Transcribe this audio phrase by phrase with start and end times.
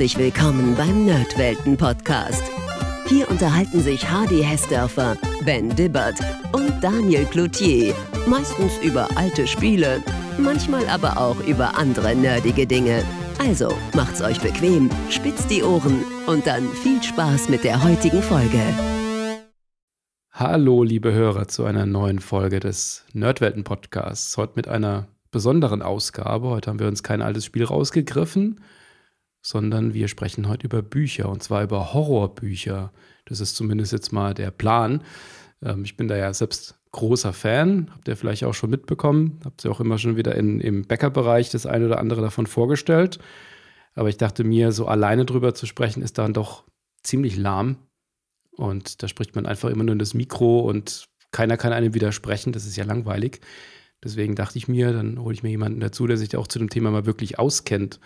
[0.00, 2.42] Herzlich willkommen beim Nerdwelten Podcast.
[3.06, 6.18] Hier unterhalten sich Hardy Hessdörfer, Ben Dibbert
[6.52, 7.94] und Daniel Cloutier.
[8.26, 10.02] Meistens über alte Spiele,
[10.38, 13.04] manchmal aber auch über andere nerdige Dinge.
[13.38, 18.62] Also macht's euch bequem, spitzt die Ohren und dann viel Spaß mit der heutigen Folge.
[20.32, 24.34] Hallo, liebe Hörer, zu einer neuen Folge des Nerdwelten Podcasts.
[24.38, 26.48] Heute mit einer besonderen Ausgabe.
[26.48, 28.62] Heute haben wir uns kein altes Spiel rausgegriffen,
[29.42, 32.92] sondern wir sprechen heute über Bücher und zwar über Horrorbücher.
[33.24, 35.02] Das ist zumindest jetzt mal der Plan.
[35.62, 39.64] Ähm, ich bin da ja selbst großer Fan, habt ihr vielleicht auch schon mitbekommen, habt
[39.64, 43.18] ihr auch immer schon wieder in, im Bäckerbereich das eine oder andere davon vorgestellt.
[43.94, 46.64] Aber ich dachte mir, so alleine drüber zu sprechen, ist dann doch
[47.02, 47.76] ziemlich lahm.
[48.56, 52.52] Und da spricht man einfach immer nur in das Mikro und keiner kann einem widersprechen.
[52.52, 53.40] Das ist ja langweilig.
[54.02, 56.70] Deswegen dachte ich mir, dann hole ich mir jemanden dazu, der sich auch zu dem
[56.70, 58.00] Thema mal wirklich auskennt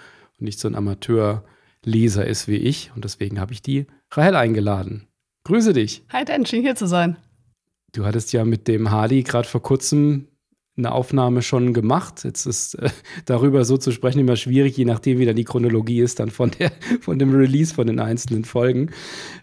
[0.44, 2.92] nicht so ein Amateurleser ist wie ich.
[2.94, 5.08] Und deswegen habe ich die Rahel eingeladen.
[5.44, 6.04] Grüße dich.
[6.12, 7.16] Hi Dan, schön hier zu sein.
[7.92, 10.28] Du hattest ja mit dem Hardy gerade vor kurzem
[10.76, 12.24] eine Aufnahme schon gemacht.
[12.24, 12.90] Jetzt ist äh,
[13.26, 16.50] darüber so zu sprechen immer schwierig, je nachdem, wie dann die Chronologie ist, dann von,
[16.52, 18.90] der, von dem Release von den einzelnen Folgen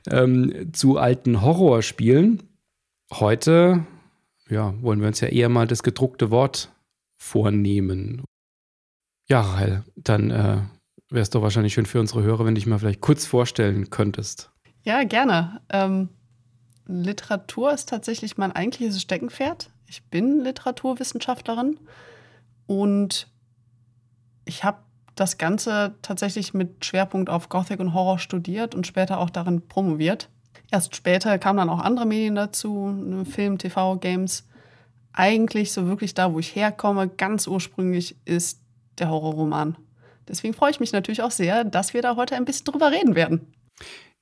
[0.09, 2.43] ähm, zu alten Horrorspielen.
[3.13, 3.85] Heute
[4.51, 6.73] ja, wollen wir uns ja eher mal das gedruckte Wort
[7.17, 8.23] vornehmen.
[9.29, 10.57] Ja, Rahel, dann äh,
[11.11, 13.89] wäre es doch wahrscheinlich schön für unsere Hörer, wenn du dich mal vielleicht kurz vorstellen
[13.89, 14.49] könntest.
[14.83, 15.61] Ja, gerne.
[15.69, 16.09] Ähm,
[16.87, 19.69] Literatur ist tatsächlich mein eigentliches Steckenpferd.
[19.87, 21.79] Ich bin Literaturwissenschaftlerin
[22.65, 23.27] und
[24.45, 24.79] ich habe
[25.15, 30.29] das Ganze tatsächlich mit Schwerpunkt auf Gothic und Horror studiert und später auch darin promoviert.
[30.71, 34.47] Erst später kamen dann auch andere Medien dazu, ne, Film, TV, Games.
[35.11, 38.61] Eigentlich so wirklich da, wo ich herkomme, ganz ursprünglich ist
[38.97, 39.75] der Horrorroman.
[40.27, 43.15] Deswegen freue ich mich natürlich auch sehr, dass wir da heute ein bisschen drüber reden
[43.15, 43.53] werden.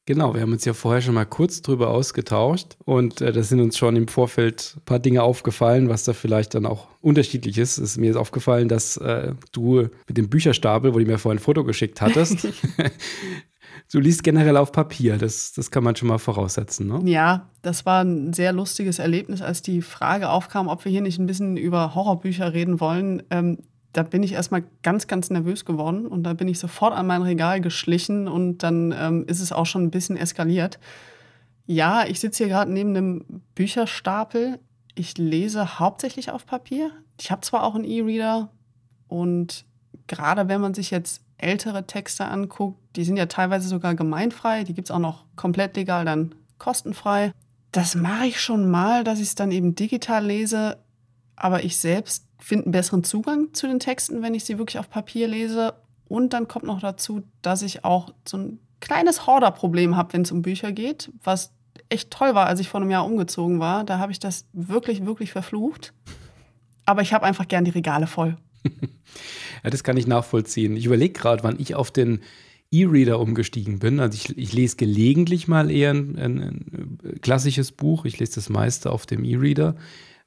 [0.09, 3.59] Genau, wir haben uns ja vorher schon mal kurz drüber ausgetauscht und äh, da sind
[3.59, 7.78] uns schon im Vorfeld ein paar Dinge aufgefallen, was da vielleicht dann auch unterschiedlich ist.
[7.78, 11.44] ist mir ist aufgefallen, dass äh, du mit dem Bücherstapel, wo du mir vorhin ein
[11.44, 12.47] Foto geschickt hattest,
[13.91, 15.18] du liest generell auf Papier.
[15.18, 16.88] Das, das kann man schon mal voraussetzen.
[16.88, 17.02] Ne?
[17.06, 21.19] Ja, das war ein sehr lustiges Erlebnis, als die Frage aufkam, ob wir hier nicht
[21.19, 23.22] ein bisschen über Horrorbücher reden wollen.
[23.29, 23.59] Ähm,
[23.94, 27.23] da bin ich erstmal ganz, ganz nervös geworden und da bin ich sofort an mein
[27.23, 30.79] Regal geschlichen und dann ähm, ist es auch schon ein bisschen eskaliert.
[31.66, 34.59] Ja, ich sitze hier gerade neben einem Bücherstapel.
[34.95, 36.91] Ich lese hauptsächlich auf Papier.
[37.19, 38.49] Ich habe zwar auch einen E-Reader
[39.07, 39.66] und
[40.07, 44.73] gerade wenn man sich jetzt ältere Texte anguckt, die sind ja teilweise sogar gemeinfrei, die
[44.73, 47.33] gibt es auch noch komplett legal, dann kostenfrei.
[47.72, 50.78] Das mache ich schon mal, dass ich es dann eben digital lese,
[51.35, 54.89] aber ich selbst finde einen besseren Zugang zu den Texten, wenn ich sie wirklich auf
[54.89, 55.73] Papier lese.
[56.07, 60.31] Und dann kommt noch dazu, dass ich auch so ein kleines Horderproblem habe, wenn es
[60.31, 61.51] um Bücher geht, was
[61.89, 63.83] echt toll war, als ich vor einem Jahr umgezogen war.
[63.83, 65.94] Da habe ich das wirklich, wirklich verflucht.
[66.85, 68.38] Aber ich habe einfach gern die Regale voll.
[69.63, 70.78] Ja, das kann ich nachvollziehen.
[70.78, 72.22] Ich überlege gerade, wann ich auf den
[72.72, 73.99] E-Reader umgestiegen bin.
[73.99, 78.05] Also ich, ich, lese gelegentlich mal eher ein, ein, ein, klassisches Buch.
[78.05, 79.75] Ich lese das meiste auf dem E-Reader.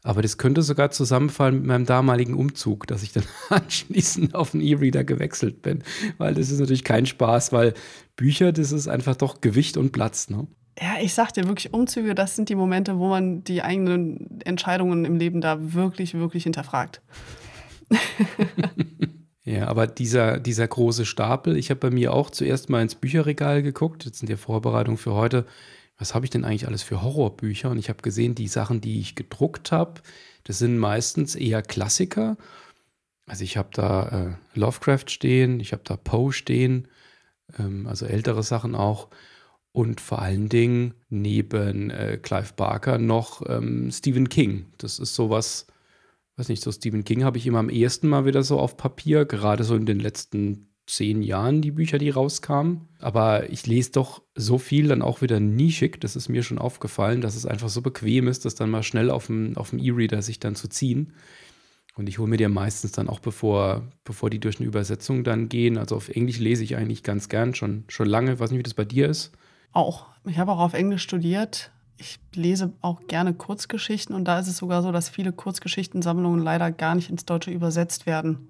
[0.04, 4.60] Aber das könnte sogar zusammenfallen mit meinem damaligen Umzug, dass ich dann anschließend auf den
[4.60, 5.84] E-Reader gewechselt bin.
[6.18, 7.74] Weil das ist natürlich kein Spaß, weil
[8.16, 10.28] Bücher, das ist einfach doch Gewicht und Platz.
[10.28, 10.46] Ne?
[10.80, 15.04] Ja, ich sag dir wirklich, Umzüge, das sind die Momente, wo man die eigenen Entscheidungen
[15.04, 17.00] im Leben da wirklich, wirklich hinterfragt.
[19.44, 23.62] Ja, aber dieser, dieser große Stapel, ich habe bei mir auch zuerst mal ins Bücherregal
[23.62, 25.46] geguckt, jetzt sind ja Vorbereitungen für heute.
[26.02, 27.70] Was habe ich denn eigentlich alles für Horrorbücher?
[27.70, 30.00] Und ich habe gesehen, die Sachen, die ich gedruckt habe,
[30.42, 32.36] das sind meistens eher Klassiker.
[33.26, 36.88] Also ich habe da äh, Lovecraft stehen, ich habe da Poe stehen,
[37.56, 39.10] ähm, also ältere Sachen auch.
[39.70, 44.72] Und vor allen Dingen neben äh, Clive Barker noch ähm, Stephen King.
[44.78, 45.68] Das ist sowas,
[46.34, 49.24] weiß nicht, so Stephen King habe ich immer am ehesten mal wieder so auf Papier,
[49.24, 52.88] gerade so in den letzten zehn Jahren die Bücher, die rauskamen.
[53.00, 57.20] Aber ich lese doch so viel dann auch wieder nischig, das ist mir schon aufgefallen,
[57.20, 60.22] dass es einfach so bequem ist, das dann mal schnell auf dem, auf dem E-Reader
[60.22, 61.14] sich dann zu ziehen.
[61.94, 65.48] Und ich hole mir die meistens dann auch, bevor, bevor die durch eine Übersetzung dann
[65.48, 65.76] gehen.
[65.76, 68.34] Also auf Englisch lese ich eigentlich ganz gern, schon, schon lange.
[68.34, 69.32] Ich weiß nicht, wie das bei dir ist.
[69.72, 70.06] Auch.
[70.26, 71.70] Ich habe auch auf Englisch studiert
[72.02, 76.72] ich lese auch gerne Kurzgeschichten und da ist es sogar so, dass viele Kurzgeschichtensammlungen leider
[76.72, 78.48] gar nicht ins Deutsche übersetzt werden.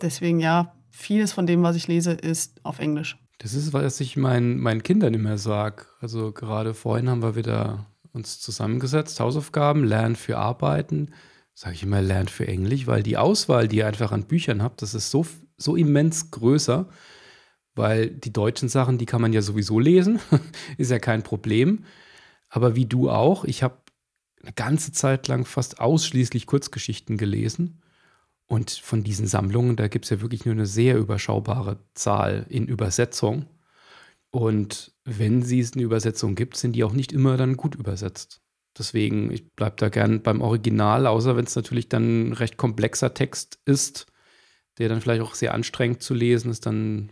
[0.00, 3.18] Deswegen ja, vieles von dem, was ich lese, ist auf Englisch.
[3.38, 5.86] Das ist, was ich meinen, meinen Kindern immer sage.
[6.00, 11.10] Also gerade vorhin haben wir wieder uns zusammengesetzt, Hausaufgaben, Lernen für Arbeiten.
[11.54, 14.82] Sage ich immer, lernt für Englisch, weil die Auswahl, die ihr einfach an Büchern habt,
[14.82, 15.26] das ist so,
[15.56, 16.88] so immens größer
[17.76, 20.18] weil die deutschen Sachen, die kann man ja sowieso lesen,
[20.78, 21.84] ist ja kein Problem.
[22.48, 23.76] Aber wie du auch, ich habe
[24.42, 27.82] eine ganze Zeit lang fast ausschließlich Kurzgeschichten gelesen.
[28.48, 32.66] Und von diesen Sammlungen, da gibt es ja wirklich nur eine sehr überschaubare Zahl in
[32.66, 33.46] Übersetzung.
[34.30, 38.40] Und wenn es eine Übersetzung gibt, sind die auch nicht immer dann gut übersetzt.
[38.78, 43.14] Deswegen, ich bleibe da gern beim Original, außer wenn es natürlich dann ein recht komplexer
[43.14, 44.06] Text ist,
[44.78, 47.10] der dann vielleicht auch sehr anstrengend zu lesen ist, dann,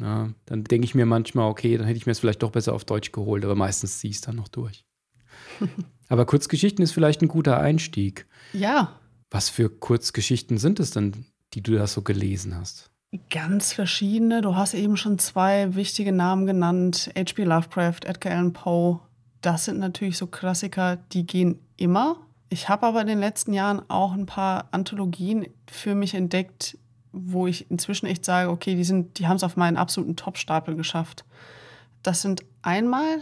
[0.00, 2.74] ja, dann denke ich mir manchmal, okay, dann hätte ich mir es vielleicht doch besser
[2.74, 4.84] auf Deutsch geholt, aber meistens ziehe ich es dann noch durch.
[6.08, 8.26] aber Kurzgeschichten ist vielleicht ein guter Einstieg.
[8.52, 9.00] Ja.
[9.36, 12.90] Was für Kurzgeschichten sind es denn, die du da so gelesen hast?
[13.28, 14.40] Ganz verschiedene.
[14.40, 17.44] Du hast eben schon zwei wichtige Namen genannt: H.P.
[17.44, 19.00] Lovecraft, Edgar Allan Poe.
[19.42, 22.16] Das sind natürlich so Klassiker, die gehen immer.
[22.48, 26.78] Ich habe aber in den letzten Jahren auch ein paar Anthologien für mich entdeckt,
[27.12, 31.26] wo ich inzwischen echt sage, okay, die, die haben es auf meinen absoluten Top-Stapel geschafft.
[32.02, 33.18] Das sind einmal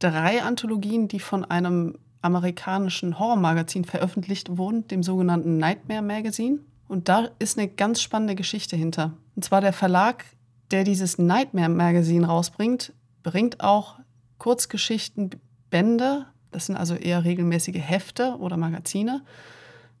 [0.00, 6.58] drei Anthologien, die von einem amerikanischen Horrormagazin veröffentlicht wurden, dem sogenannten Nightmare Magazine.
[6.88, 9.14] Und da ist eine ganz spannende Geschichte hinter.
[9.34, 10.24] Und zwar der Verlag,
[10.70, 12.92] der dieses Nightmare Magazine rausbringt,
[13.22, 13.98] bringt auch
[14.38, 15.30] Kurzgeschichten,
[15.70, 19.22] Bände, das sind also eher regelmäßige Hefte oder Magazine,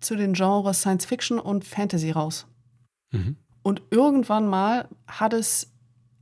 [0.00, 2.46] zu den Genres Science Fiction und Fantasy raus.
[3.12, 3.36] Mhm.
[3.62, 5.72] Und irgendwann mal hat es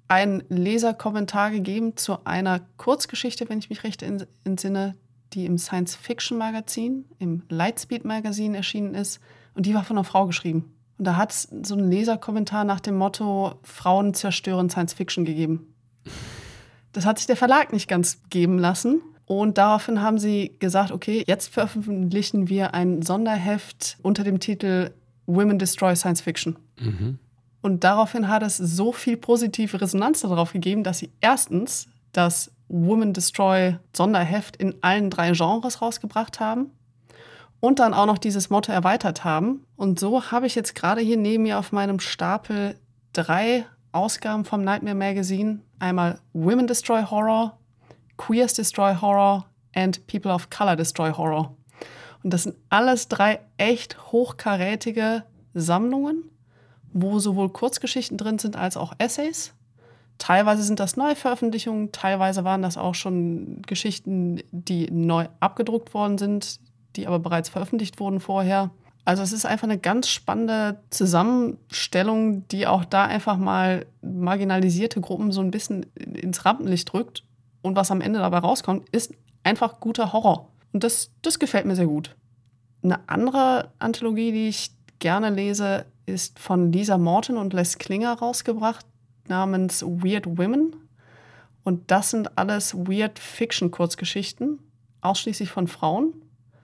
[0.09, 4.97] einen Leserkommentar gegeben zu einer Kurzgeschichte, wenn ich mich recht entsinne,
[5.35, 9.21] die im Science Fiction Magazin, im Lightspeed Magazin erschienen ist.
[9.55, 10.73] Und die war von einer Frau geschrieben.
[10.99, 15.75] Und da hat es so einen Leserkommentar nach dem Motto: Frauen zerstören Science Fiction gegeben.
[16.93, 19.03] Das hat sich der Verlag nicht ganz geben lassen.
[19.27, 24.93] Und daraufhin haben sie gesagt: Okay, jetzt veröffentlichen wir ein Sonderheft unter dem Titel
[25.27, 26.57] Women Destroy Science Fiction.
[26.79, 27.19] Mhm.
[27.63, 33.13] Und daraufhin hat es so viel positive Resonanz darauf gegeben, dass sie erstens das Woman
[33.13, 36.71] Destroy Sonderheft in allen drei Genres rausgebracht haben
[37.61, 39.65] und dann auch noch dieses Motto erweitert haben.
[39.77, 42.79] Und so habe ich jetzt gerade hier neben mir auf meinem Stapel
[43.13, 45.61] drei Ausgaben vom Nightmare Magazine.
[45.79, 47.57] Einmal Women Destroy Horror,
[48.17, 51.57] Queers Destroy Horror and People of Color Destroy Horror.
[52.23, 56.25] Und das sind alles drei echt hochkarätige Sammlungen,
[56.93, 59.55] wo sowohl Kurzgeschichten drin sind als auch Essays.
[60.19, 66.61] Teilweise sind das Neuveröffentlichungen, teilweise waren das auch schon Geschichten, die neu abgedruckt worden sind,
[66.97, 68.71] die aber bereits veröffentlicht wurden vorher.
[69.05, 75.31] Also es ist einfach eine ganz spannende Zusammenstellung, die auch da einfach mal marginalisierte Gruppen
[75.31, 77.25] so ein bisschen ins Rampenlicht drückt.
[77.61, 79.13] Und was am Ende dabei rauskommt, ist
[79.43, 80.49] einfach guter Horror.
[80.73, 82.17] Und das, das gefällt mir sehr gut.
[82.83, 84.71] Eine andere Anthologie, die ich
[85.01, 88.87] gerne lese, ist von Lisa Morton und Les Klinger rausgebracht
[89.29, 90.77] namens Weird Women.
[91.63, 94.59] Und das sind alles Weird Fiction Kurzgeschichten,
[95.01, 96.13] ausschließlich von Frauen.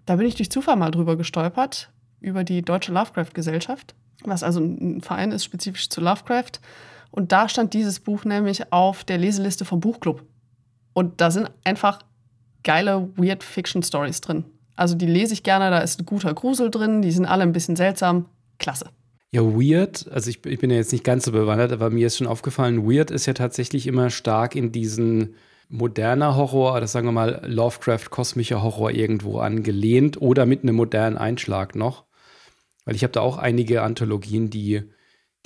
[0.06, 1.90] Da bin ich durch Zufall mal drüber gestolpert,
[2.20, 6.60] über die Deutsche Lovecraft Gesellschaft, was also ein Verein ist spezifisch zu Lovecraft.
[7.10, 10.22] Und da stand dieses Buch nämlich auf der Leseliste vom Buchclub.
[10.92, 12.00] Und da sind einfach
[12.62, 14.44] geile Weird Fiction Stories drin.
[14.76, 17.52] Also die lese ich gerne, da ist ein guter Grusel drin, die sind alle ein
[17.52, 18.26] bisschen seltsam.
[18.58, 18.90] Klasse.
[19.32, 22.16] Ja, weird, also ich, ich, bin ja jetzt nicht ganz so bewandert, aber mir ist
[22.16, 25.36] schon aufgefallen, weird ist ja tatsächlich immer stark in diesen
[25.68, 31.16] moderner Horror, das sagen wir mal Lovecraft kosmischer Horror irgendwo angelehnt oder mit einem modernen
[31.16, 32.06] Einschlag noch.
[32.84, 34.82] Weil ich habe da auch einige Anthologien, die,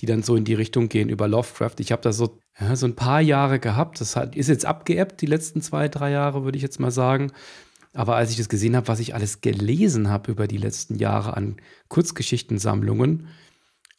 [0.00, 1.75] die dann so in die Richtung gehen über Lovecraft.
[1.78, 4.00] Ich habe da so, ja, so ein paar Jahre gehabt.
[4.00, 7.32] Das hat, ist jetzt abgeebbt, die letzten zwei, drei Jahre, würde ich jetzt mal sagen.
[7.92, 11.37] Aber als ich das gesehen habe, was ich alles gelesen habe über die letzten Jahre
[11.37, 11.56] an
[11.88, 13.28] Kurzgeschichtensammlungen,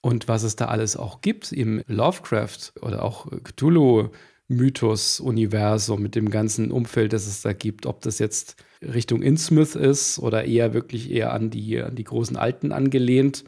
[0.05, 4.09] und was es da alles auch gibt im Lovecraft oder auch Cthulhu.
[4.47, 10.19] Mythos-Universum mit dem ganzen Umfeld, das es da gibt, ob das jetzt Richtung Innsmouth ist
[10.19, 13.43] oder eher wirklich eher an die, an die großen Alten angelehnt.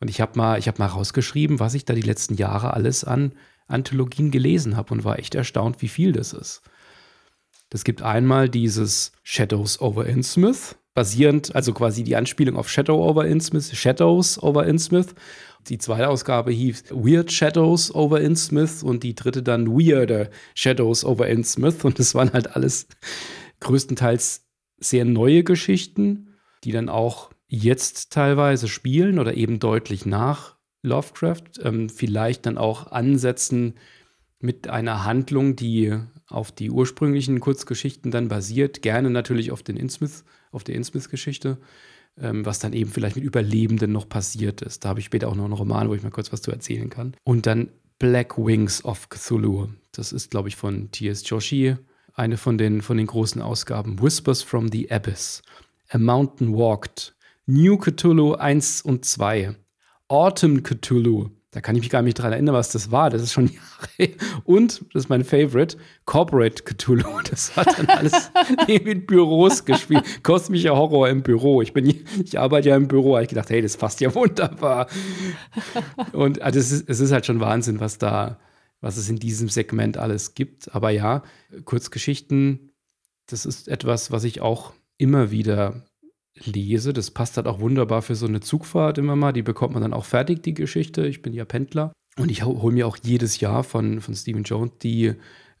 [0.00, 3.32] Und ich habe mal, hab mal rausgeschrieben, was ich da die letzten Jahre alles an
[3.68, 6.60] Anthologien gelesen habe und war echt erstaunt, wie viel das ist.
[7.72, 13.24] Es gibt einmal dieses Shadows over Innsmouth, basierend, also quasi die Anspielung auf Shadow over
[13.26, 15.14] Innsmouth, Shadows over Innsmouth.
[15.68, 21.26] Die zweite Ausgabe hieß Weird Shadows over Innsmouth und die dritte dann Weirder Shadows over
[21.28, 21.84] Innsmouth.
[21.84, 22.86] Und das waren halt alles
[23.60, 24.46] größtenteils
[24.78, 31.44] sehr neue Geschichten, die dann auch jetzt teilweise spielen oder eben deutlich nach Lovecraft.
[31.62, 33.74] Ähm, vielleicht dann auch ansetzen
[34.40, 38.82] mit einer Handlung, die auf die ursprünglichen Kurzgeschichten dann basiert.
[38.82, 41.58] Gerne natürlich auf, den Innsmouth, auf der Innsmouth-Geschichte
[42.20, 44.84] ähm, was dann eben vielleicht mit Überlebenden noch passiert ist.
[44.84, 46.90] Da habe ich später auch noch einen Roman, wo ich mal kurz was zu erzählen
[46.90, 47.16] kann.
[47.24, 49.68] Und dann Black Wings of Cthulhu.
[49.92, 51.28] Das ist, glaube ich, von T.S.
[51.28, 51.76] Joshi,
[52.14, 54.00] eine von den, von den großen Ausgaben.
[54.00, 55.42] Whispers from the Abyss.
[55.88, 57.14] A Mountain Walked.
[57.46, 59.54] New Cthulhu 1 und 2.
[60.08, 61.30] Autumn Cthulhu.
[61.54, 63.10] Da kann ich mich gar nicht dran erinnern, was das war.
[63.10, 63.46] Das ist schon
[63.98, 64.10] Jahre.
[64.42, 67.20] Und, das ist mein Favorite, Corporate Cthulhu.
[67.30, 68.32] Das hat dann alles
[68.66, 70.24] in Büros gespielt.
[70.24, 71.62] Kosmischer Horror im Büro.
[71.62, 73.10] Ich, bin, ich arbeite ja im Büro.
[73.10, 74.88] Da habe ich gedacht, hey, das passt ja wunderbar.
[76.12, 78.40] Und also es, ist, es ist halt schon Wahnsinn, was da,
[78.80, 80.74] was es in diesem Segment alles gibt.
[80.74, 81.22] Aber ja,
[81.64, 82.72] Kurzgeschichten,
[83.26, 85.84] das ist etwas, was ich auch immer wieder
[86.44, 86.92] lese.
[86.92, 89.32] Das passt halt auch wunderbar für so eine Zugfahrt immer mal.
[89.32, 91.06] Die bekommt man dann auch fertig, die Geschichte.
[91.06, 91.92] Ich bin ja Pendler.
[92.16, 95.14] Und ich hole mir auch jedes Jahr von, von Stephen Jones die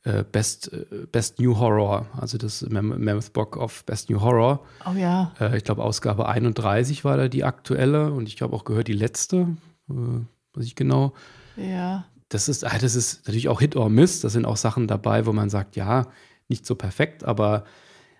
[0.04, 4.64] äh, Best, äh, Best New Horror, also das Mem Mammoth Book of Best New Horror.
[4.86, 5.32] Oh ja.
[5.40, 8.92] Äh, ich glaube, Ausgabe 31 war da die aktuelle und ich glaube auch gehört die
[8.92, 9.56] letzte,
[9.90, 10.20] äh,
[10.54, 11.14] weiß ich genau.
[11.56, 12.04] Ja.
[12.28, 14.20] Das ist, ah, das ist natürlich auch Hit or Miss.
[14.20, 16.08] Das sind auch Sachen dabei, wo man sagt, ja,
[16.48, 17.64] nicht so perfekt, aber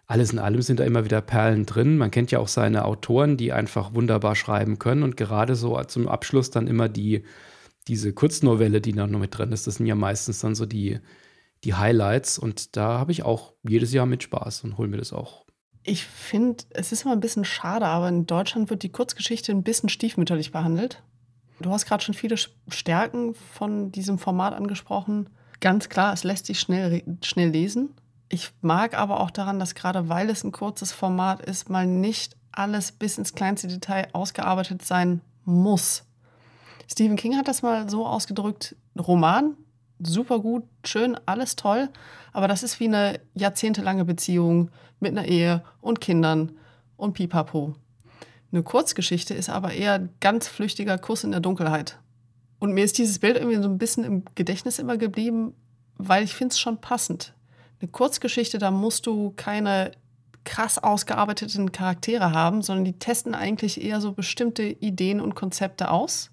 [0.07, 1.97] alles in allem sind da immer wieder Perlen drin.
[1.97, 6.09] Man kennt ja auch seine Autoren, die einfach wunderbar schreiben können und gerade so zum
[6.09, 7.25] Abschluss dann immer die,
[7.89, 10.99] diese Kurznovelle, die da noch mit drin ist, das sind ja meistens dann so die,
[11.65, 15.13] die Highlights und da habe ich auch jedes Jahr mit Spaß und hole mir das
[15.13, 15.45] auch.
[15.83, 19.63] Ich finde, es ist immer ein bisschen schade, aber in Deutschland wird die Kurzgeschichte ein
[19.63, 21.03] bisschen stiefmütterlich behandelt.
[21.61, 22.37] Du hast gerade schon viele
[22.69, 25.31] Stärken von diesem Format angesprochen.
[25.61, 27.91] Ganz klar, es lässt sich schnell, schnell lesen.
[28.28, 32.37] Ich mag aber auch daran, dass gerade weil es ein kurzes Format ist, mal nicht
[32.52, 36.04] alles bis ins kleinste Detail ausgearbeitet sein muss.
[36.90, 39.57] Stephen King hat das mal so ausgedrückt, Roman,
[39.99, 41.88] super gut, schön, alles toll,
[42.33, 46.52] aber das ist wie eine jahrzehntelange Beziehung mit einer Ehe und Kindern
[46.97, 47.75] und Pipapo.
[48.52, 51.99] Eine Kurzgeschichte ist aber eher ein ganz flüchtiger Kuss in der Dunkelheit.
[52.61, 55.54] Und mir ist dieses Bild irgendwie so ein bisschen im Gedächtnis immer geblieben,
[55.97, 57.35] weil ich finde es schon passend.
[57.85, 59.93] Eine Kurzgeschichte, da musst du keine
[60.45, 66.31] krass ausgearbeiteten Charaktere haben, sondern die testen eigentlich eher so bestimmte Ideen und Konzepte aus.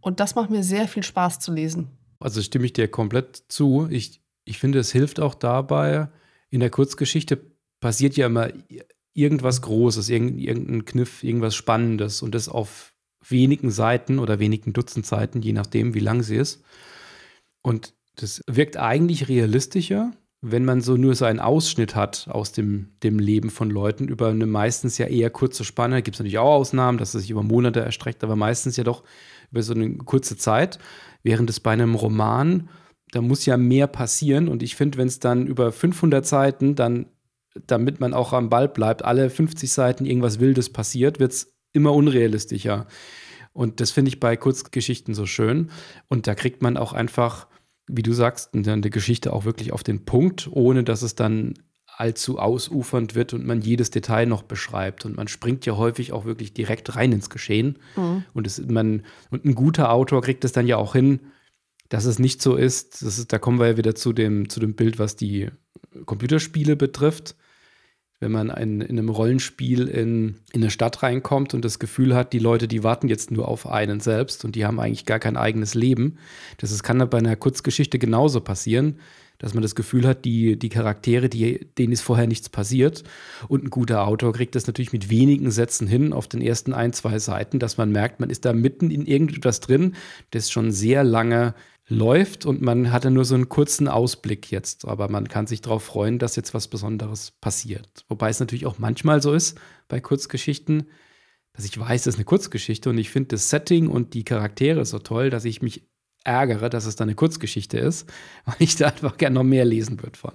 [0.00, 1.90] Und das macht mir sehr viel Spaß zu lesen.
[2.18, 3.88] Also stimme ich dir komplett zu.
[3.90, 6.08] Ich, ich finde, es hilft auch dabei,
[6.48, 7.42] in der Kurzgeschichte
[7.78, 8.48] passiert ja immer
[9.12, 12.94] irgendwas Großes, irgendein Kniff, irgendwas Spannendes und das auf
[13.28, 16.64] wenigen Seiten oder wenigen Dutzend Seiten, je nachdem, wie lang sie ist.
[17.60, 20.14] Und das wirkt eigentlich realistischer,
[20.48, 24.28] wenn man so nur so einen Ausschnitt hat aus dem, dem Leben von Leuten über
[24.28, 27.42] eine meistens ja eher kurze Spanne, gibt es natürlich auch Ausnahmen, dass es sich über
[27.42, 29.02] Monate erstreckt, aber meistens ja doch
[29.50, 30.78] über so eine kurze Zeit,
[31.24, 32.68] während es bei einem Roman,
[33.10, 37.06] da muss ja mehr passieren und ich finde, wenn es dann über 500 Seiten, dann,
[37.66, 41.92] damit man auch am Ball bleibt, alle 50 Seiten irgendwas Wildes passiert, wird es immer
[41.92, 42.86] unrealistischer.
[43.52, 45.70] Und das finde ich bei Kurzgeschichten so schön.
[46.08, 47.48] Und da kriegt man auch einfach
[47.88, 51.54] wie du sagst, eine Geschichte auch wirklich auf den Punkt, ohne dass es dann
[51.96, 55.04] allzu ausufernd wird und man jedes Detail noch beschreibt.
[55.04, 57.78] Und man springt ja häufig auch wirklich direkt rein ins Geschehen.
[57.96, 58.24] Mhm.
[58.34, 61.20] Und, es, man, und ein guter Autor kriegt es dann ja auch hin,
[61.88, 63.02] dass es nicht so ist.
[63.02, 65.48] Ist da kommen wir ja wieder zu dem, zu dem Bild, was die
[66.04, 67.36] Computerspiele betrifft
[68.18, 72.32] wenn man ein, in einem Rollenspiel in, in eine Stadt reinkommt und das Gefühl hat,
[72.32, 75.36] die Leute, die warten jetzt nur auf einen selbst und die haben eigentlich gar kein
[75.36, 76.16] eigenes Leben.
[76.56, 78.98] Das ist, kann bei einer Kurzgeschichte genauso passieren,
[79.38, 83.04] dass man das Gefühl hat, die, die Charaktere, die, denen ist vorher nichts passiert.
[83.48, 86.94] Und ein guter Autor kriegt das natürlich mit wenigen Sätzen hin auf den ersten ein,
[86.94, 89.94] zwei Seiten, dass man merkt, man ist da mitten in irgendetwas drin,
[90.30, 91.54] das schon sehr lange
[91.88, 95.84] läuft und man hatte nur so einen kurzen Ausblick jetzt, aber man kann sich darauf
[95.84, 98.04] freuen, dass jetzt was Besonderes passiert.
[98.08, 100.90] Wobei es natürlich auch manchmal so ist bei Kurzgeschichten,
[101.52, 104.84] dass ich weiß, das ist eine Kurzgeschichte und ich finde das Setting und die Charaktere
[104.84, 105.88] so toll, dass ich mich
[106.24, 108.08] ärgere, dass es da eine Kurzgeschichte ist,
[108.44, 110.32] weil ich da einfach gerne noch mehr lesen würde von.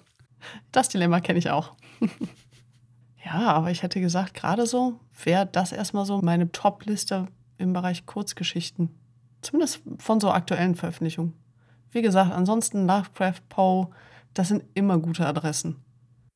[0.71, 1.75] Das Dilemma kenne ich auch.
[3.25, 7.27] ja, aber ich hätte gesagt, gerade so wäre das erstmal so meine Top-Liste
[7.57, 8.89] im Bereich Kurzgeschichten.
[9.41, 11.33] Zumindest von so aktuellen Veröffentlichungen.
[11.91, 13.89] Wie gesagt, ansonsten Lovecraft, Poe,
[14.33, 15.77] das sind immer gute Adressen.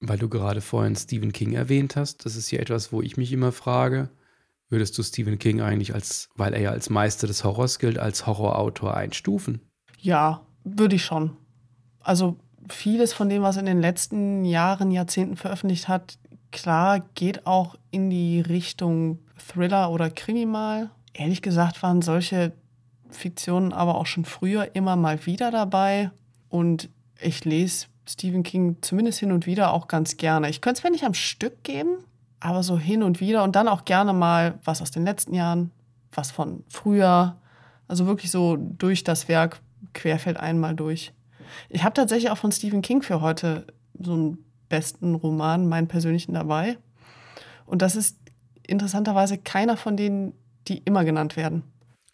[0.01, 3.31] Weil du gerade vorhin Stephen King erwähnt hast, das ist ja etwas, wo ich mich
[3.31, 4.09] immer frage,
[4.69, 8.27] würdest du Stephen King eigentlich als, weil er ja als Meister des Horrors gilt, als
[8.27, 9.62] Horrorautor einstufen?
[10.00, 11.38] Ja, würde ich schon.
[12.01, 12.38] Also
[12.69, 16.17] vieles von dem, was er in den letzten Jahren, Jahrzehnten veröffentlicht hat,
[16.51, 20.91] klar, geht auch in die Richtung Thriller oder Krimi mal.
[21.13, 22.53] Ehrlich gesagt waren solche
[23.15, 26.12] Fiktionen aber auch schon früher immer mal wieder dabei.
[26.50, 30.50] Und ich lese Stephen King zumindest hin und wieder auch ganz gerne.
[30.50, 31.98] Ich könnte es mir nicht am Stück geben,
[32.39, 35.72] aber so hin und wieder und dann auch gerne mal was aus den letzten Jahren,
[36.12, 37.38] was von früher.
[37.88, 39.62] Also wirklich so durch das Werk
[39.93, 41.13] querfeld einmal durch.
[41.69, 43.67] Ich habe tatsächlich auch von Stephen King für heute
[44.00, 46.77] so einen besten Roman, meinen persönlichen dabei.
[47.65, 48.17] Und das ist
[48.67, 50.34] interessanterweise keiner von denen,
[50.67, 51.63] die immer genannt werden.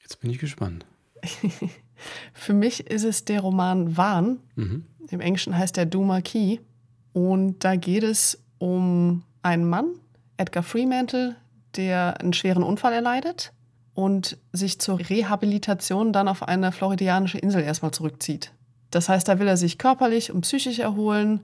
[0.01, 0.85] Jetzt bin ich gespannt.
[2.33, 4.39] Für mich ist es der Roman Wahn.
[4.55, 4.85] Mhm.
[5.09, 6.59] Im Englischen heißt der Duma Key.
[7.13, 9.87] Und da geht es um einen Mann,
[10.37, 11.35] Edgar Fremantle,
[11.75, 13.53] der einen schweren Unfall erleidet
[13.93, 18.53] und sich zur Rehabilitation dann auf eine floridianische Insel erstmal zurückzieht.
[18.89, 21.41] Das heißt, da will er sich körperlich und psychisch erholen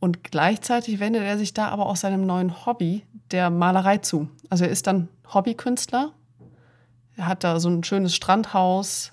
[0.00, 4.28] und gleichzeitig wendet er sich da aber auch seinem neuen Hobby, der Malerei, zu.
[4.48, 6.12] Also er ist dann Hobbykünstler.
[7.20, 9.12] Er hat da so ein schönes Strandhaus.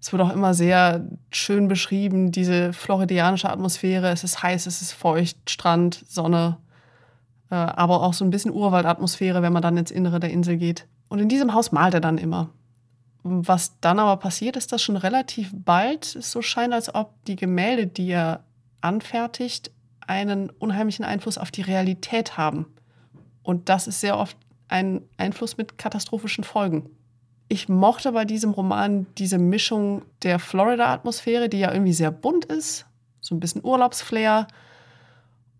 [0.00, 4.08] Es wird auch immer sehr schön beschrieben, diese floridianische Atmosphäre.
[4.10, 6.58] Es ist heiß, es ist feucht, Strand, Sonne,
[7.50, 10.86] äh, aber auch so ein bisschen Urwaldatmosphäre, wenn man dann ins Innere der Insel geht.
[11.08, 12.50] Und in diesem Haus malt er dann immer.
[13.24, 17.34] Was dann aber passiert, ist, dass schon relativ bald es so scheint, als ob die
[17.34, 18.44] Gemälde, die er
[18.80, 19.72] anfertigt,
[20.06, 22.66] einen unheimlichen Einfluss auf die Realität haben.
[23.42, 24.36] Und das ist sehr oft
[24.68, 26.90] ein Einfluss mit katastrophischen Folgen.
[27.48, 32.86] Ich mochte bei diesem Roman diese Mischung der Florida-Atmosphäre, die ja irgendwie sehr bunt ist,
[33.20, 34.46] so ein bisschen Urlaubsflair,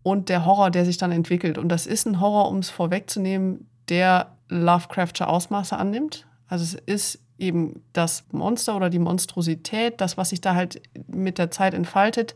[0.05, 1.59] und der Horror, der sich dann entwickelt.
[1.59, 6.27] Und das ist ein Horror, um es vorwegzunehmen, der Lovecraftsche Ausmaße annimmt.
[6.47, 11.39] Also es ist eben das Monster oder die Monstrosität, das, was sich da halt mit
[11.39, 12.35] der Zeit entfaltet,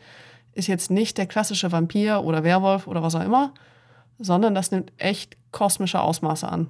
[0.54, 3.52] ist jetzt nicht der klassische Vampir oder Werwolf oder was auch immer,
[4.18, 6.68] sondern das nimmt echt kosmische Ausmaße an.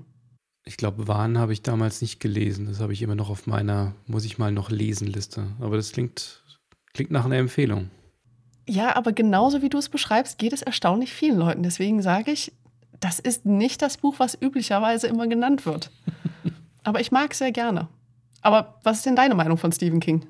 [0.65, 2.67] Ich glaube, Wahn habe ich damals nicht gelesen.
[2.67, 5.47] Das habe ich immer noch auf meiner muss ich mal noch lesen Liste.
[5.61, 6.43] Aber das klingt,
[6.93, 7.91] klingt nach einer Empfehlung.
[8.69, 11.63] Ja, aber genauso wie du es beschreibst, geht es erstaunlich vielen Leuten.
[11.63, 12.53] Deswegen sage ich,
[13.01, 15.91] das ist nicht das Buch, was üblicherweise immer genannt wird.
[16.85, 17.89] aber ich mag es sehr gerne.
[18.43, 20.27] Aber was ist denn deine Meinung von Stephen King?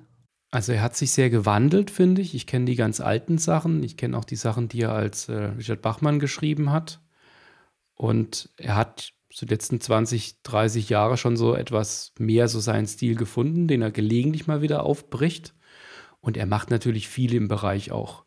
[0.50, 2.34] Also er hat sich sehr gewandelt, finde ich.
[2.34, 3.82] Ich kenne die ganz alten Sachen.
[3.82, 7.00] Ich kenne auch die Sachen, die er als äh, Richard Bachmann geschrieben hat.
[7.94, 12.86] Und er hat so die letzten 20, 30 Jahre schon so etwas mehr so seinen
[12.86, 15.54] Stil gefunden, den er gelegentlich mal wieder aufbricht.
[16.20, 18.24] Und er macht natürlich viel im Bereich auch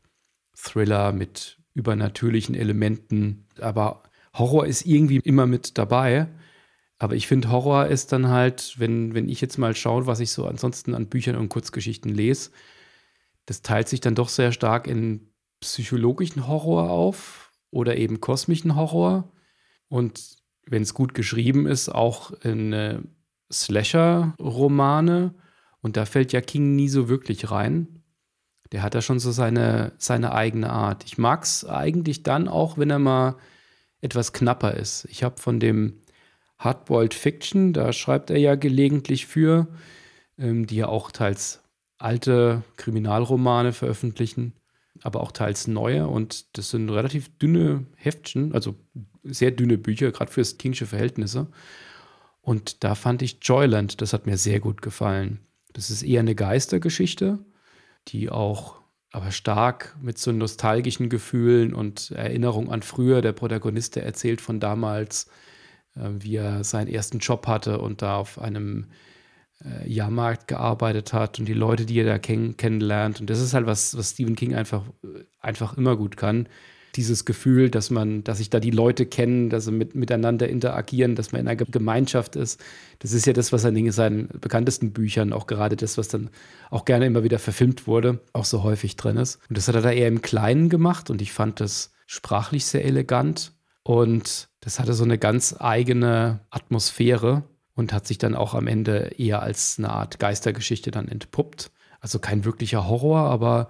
[0.56, 3.48] Thriller mit übernatürlichen Elementen.
[3.60, 6.28] Aber Horror ist irgendwie immer mit dabei.
[6.98, 10.32] Aber ich finde, Horror ist dann halt, wenn, wenn ich jetzt mal schaue, was ich
[10.32, 12.52] so ansonsten an Büchern und Kurzgeschichten lese,
[13.48, 19.32] das teilt sich dann doch sehr stark in psychologischen Horror auf oder eben kosmischen Horror.
[19.88, 23.00] Und wenn es gut geschrieben ist, auch in äh,
[23.52, 25.34] Slasher-Romane.
[25.82, 28.04] Und da fällt ja King nie so wirklich rein.
[28.72, 31.04] Der hat da schon so seine, seine eigene Art.
[31.06, 33.36] Ich mag es eigentlich dann auch, wenn er mal
[34.00, 35.06] etwas knapper ist.
[35.10, 36.02] Ich habe von dem
[36.58, 39.68] Hardboiled Fiction, da schreibt er ja gelegentlich für,
[40.38, 41.62] ähm, die ja auch teils
[41.98, 44.54] alte Kriminalromane veröffentlichen,
[45.04, 46.08] aber auch teils neue.
[46.08, 48.76] Und das sind relativ dünne Heftchen, also
[49.24, 51.48] sehr dünne Bücher, gerade fürs Kingsche Verhältnisse.
[52.42, 55.40] Und da fand ich Joyland, das hat mir sehr gut gefallen.
[55.74, 57.40] Das ist eher eine Geistergeschichte,
[58.08, 63.22] die auch aber stark mit so nostalgischen Gefühlen und Erinnerungen an früher.
[63.22, 65.28] Der Protagonist, der erzählt von damals,
[65.96, 68.88] äh, wie er seinen ersten Job hatte und da auf einem
[69.64, 73.22] äh, Jahrmarkt gearbeitet hat und die Leute, die er da kenn kennenlernt.
[73.22, 74.84] Und das ist halt was, was Stephen King einfach,
[75.40, 76.48] einfach immer gut kann.
[76.96, 81.16] Dieses Gefühl, dass man, dass sich da die Leute kennen, dass sie mit, miteinander interagieren,
[81.16, 82.62] dass man in einer Gemeinschaft ist.
[83.00, 86.30] Das ist ja das, was er in seinen bekanntesten Büchern, auch gerade das, was dann
[86.70, 89.40] auch gerne immer wieder verfilmt wurde, auch so häufig drin ist.
[89.48, 92.84] Und das hat er da eher im Kleinen gemacht und ich fand das sprachlich sehr
[92.84, 97.44] elegant und das hatte so eine ganz eigene Atmosphäre
[97.82, 101.72] und hat sich dann auch am Ende eher als eine Art Geistergeschichte dann entpuppt.
[102.00, 103.70] Also kein wirklicher Horror, aber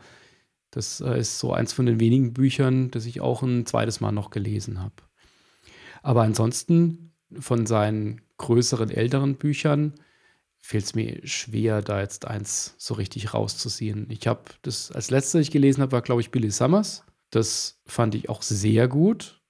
[0.69, 4.12] das äh, ist so eins von den wenigen Büchern, das ich auch ein zweites Mal
[4.12, 4.95] noch gelesen habe.
[6.04, 9.93] Aber ansonsten von seinen größeren, älteren Büchern
[10.60, 14.08] fehlt es mir schwer, da jetzt eins so richtig rauszuziehen.
[14.10, 17.06] Ich habe das als letztes, ich gelesen habe, war, glaube ich, Billy Summers.
[17.30, 19.41] Das fand ich auch sehr gut.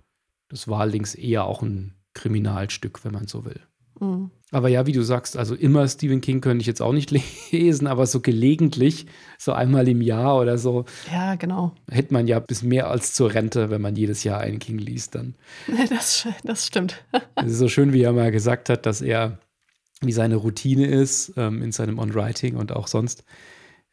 [0.50, 3.60] Das war allerdings eher auch ein Kriminalstück, wenn man so will.
[4.01, 4.31] Mhm.
[4.53, 7.11] Aber ja, wie du sagst, also immer Stephen King könnte ich jetzt auch nicht
[7.51, 9.05] lesen, aber so gelegentlich,
[9.37, 10.85] so einmal im Jahr oder so.
[11.09, 11.73] Ja, genau.
[11.89, 15.15] Hätte man ja bis mehr als zur Rente, wenn man jedes Jahr einen King liest
[15.15, 15.35] dann.
[15.89, 17.03] Das, das stimmt.
[17.35, 19.39] Es ist so schön, wie er mal gesagt hat, dass er,
[20.01, 23.23] wie seine Routine ist ähm, in seinem On-Writing und auch sonst,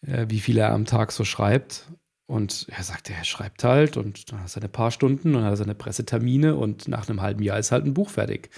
[0.03, 1.87] äh, wie viel er am Tag so schreibt.
[2.27, 5.45] Und er sagte, er schreibt halt und dann hat er seine paar Stunden und dann
[5.45, 8.51] hat er seine Pressetermine und nach einem halben Jahr ist halt ein Buch fertig.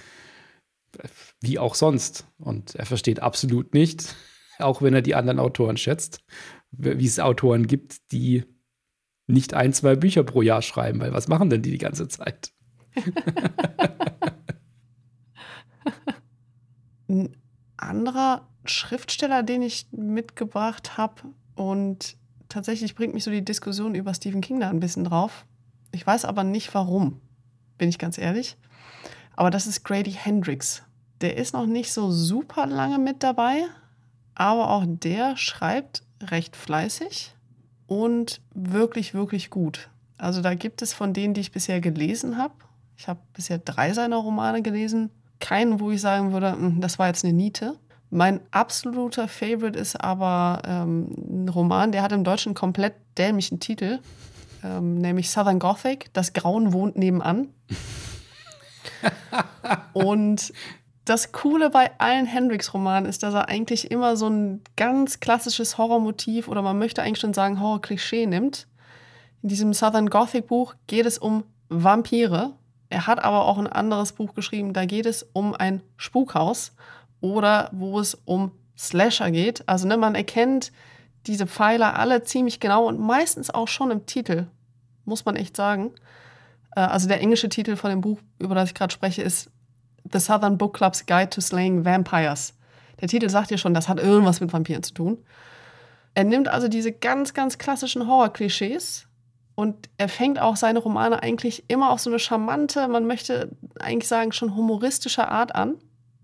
[1.41, 2.27] Wie auch sonst.
[2.39, 4.15] Und er versteht absolut nicht,
[4.59, 6.25] auch wenn er die anderen Autoren schätzt,
[6.71, 8.45] wie es Autoren gibt, die
[9.27, 12.53] nicht ein, zwei Bücher pro Jahr schreiben, weil was machen denn die die ganze Zeit?
[17.09, 17.37] Ein
[17.77, 21.23] anderer Schriftsteller, den ich mitgebracht habe
[21.55, 22.17] und
[22.49, 25.47] tatsächlich bringt mich so die Diskussion über Stephen King da ein bisschen drauf.
[25.93, 27.21] Ich weiß aber nicht warum,
[27.79, 28.57] bin ich ganz ehrlich.
[29.41, 30.83] Aber das ist Grady Hendrix.
[31.23, 33.63] Der ist noch nicht so super lange mit dabei,
[34.35, 37.35] aber auch der schreibt recht fleißig
[37.87, 39.89] und wirklich, wirklich gut.
[40.19, 42.53] Also da gibt es von denen, die ich bisher gelesen habe,
[42.99, 47.07] ich habe bisher drei seiner Romane gelesen, keinen, wo ich sagen würde, hm, das war
[47.07, 47.79] jetzt eine Niete.
[48.11, 54.01] Mein absoluter Favorite ist aber ähm, ein Roman, der hat im Deutschen komplett dämlichen Titel,
[54.63, 57.49] ähm, nämlich Southern Gothic, Das Grauen wohnt nebenan.
[59.93, 60.53] und
[61.05, 66.47] das Coole bei allen Hendrix-Romanen ist, dass er eigentlich immer so ein ganz klassisches Horrormotiv
[66.47, 68.69] oder man möchte eigentlich schon sagen Horror-Klischee nimmt.
[69.43, 72.53] In diesem Southern Gothic-Buch geht es um Vampire.
[72.91, 76.73] Er hat aber auch ein anderes Buch geschrieben, da geht es um ein Spukhaus
[77.21, 79.69] oder wo es um Slasher geht.
[79.69, 80.73] Also ne, man erkennt
[81.27, 84.47] diese Pfeiler alle ziemlich genau und meistens auch schon im Titel,
[85.05, 85.93] muss man echt sagen.
[86.77, 89.51] Äh, also der englische Titel von dem Buch, über das ich gerade spreche, ist
[90.11, 92.55] The Southern Book Club's Guide to Slaying Vampires.
[93.01, 95.19] Der Titel sagt ja schon, das hat irgendwas mit Vampiren zu tun.
[96.15, 99.07] Er nimmt also diese ganz, ganz klassischen Horror-Klischees
[99.55, 104.09] und er fängt auch seine Romane eigentlich immer auf so eine charmante, man möchte eigentlich
[104.09, 105.77] sagen, schon humoristische Art an.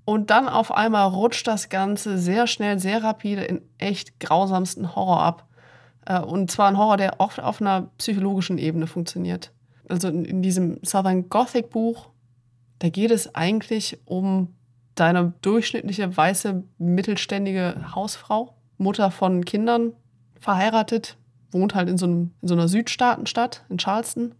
[0.05, 5.21] Und dann auf einmal rutscht das Ganze sehr schnell, sehr rapide in echt grausamsten Horror
[5.21, 5.49] ab.
[6.07, 9.53] Äh, und zwar ein Horror, der oft auf einer psychologischen Ebene funktioniert.
[9.89, 12.11] Also in diesem Southern Gothic Buch
[12.79, 14.55] da geht es eigentlich um
[14.95, 19.93] deine durchschnittliche weiße mittelständige Hausfrau, Mutter von Kindern,
[20.41, 21.17] verheiratet,
[21.51, 24.35] wohnt halt in so, einem, in so einer Südstaatenstadt in Charleston.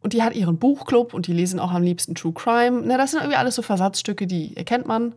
[0.00, 2.82] Und die hat ihren Buchclub und die lesen auch am liebsten True Crime.
[2.84, 5.14] Na, das sind irgendwie alles so Versatzstücke, die erkennt man.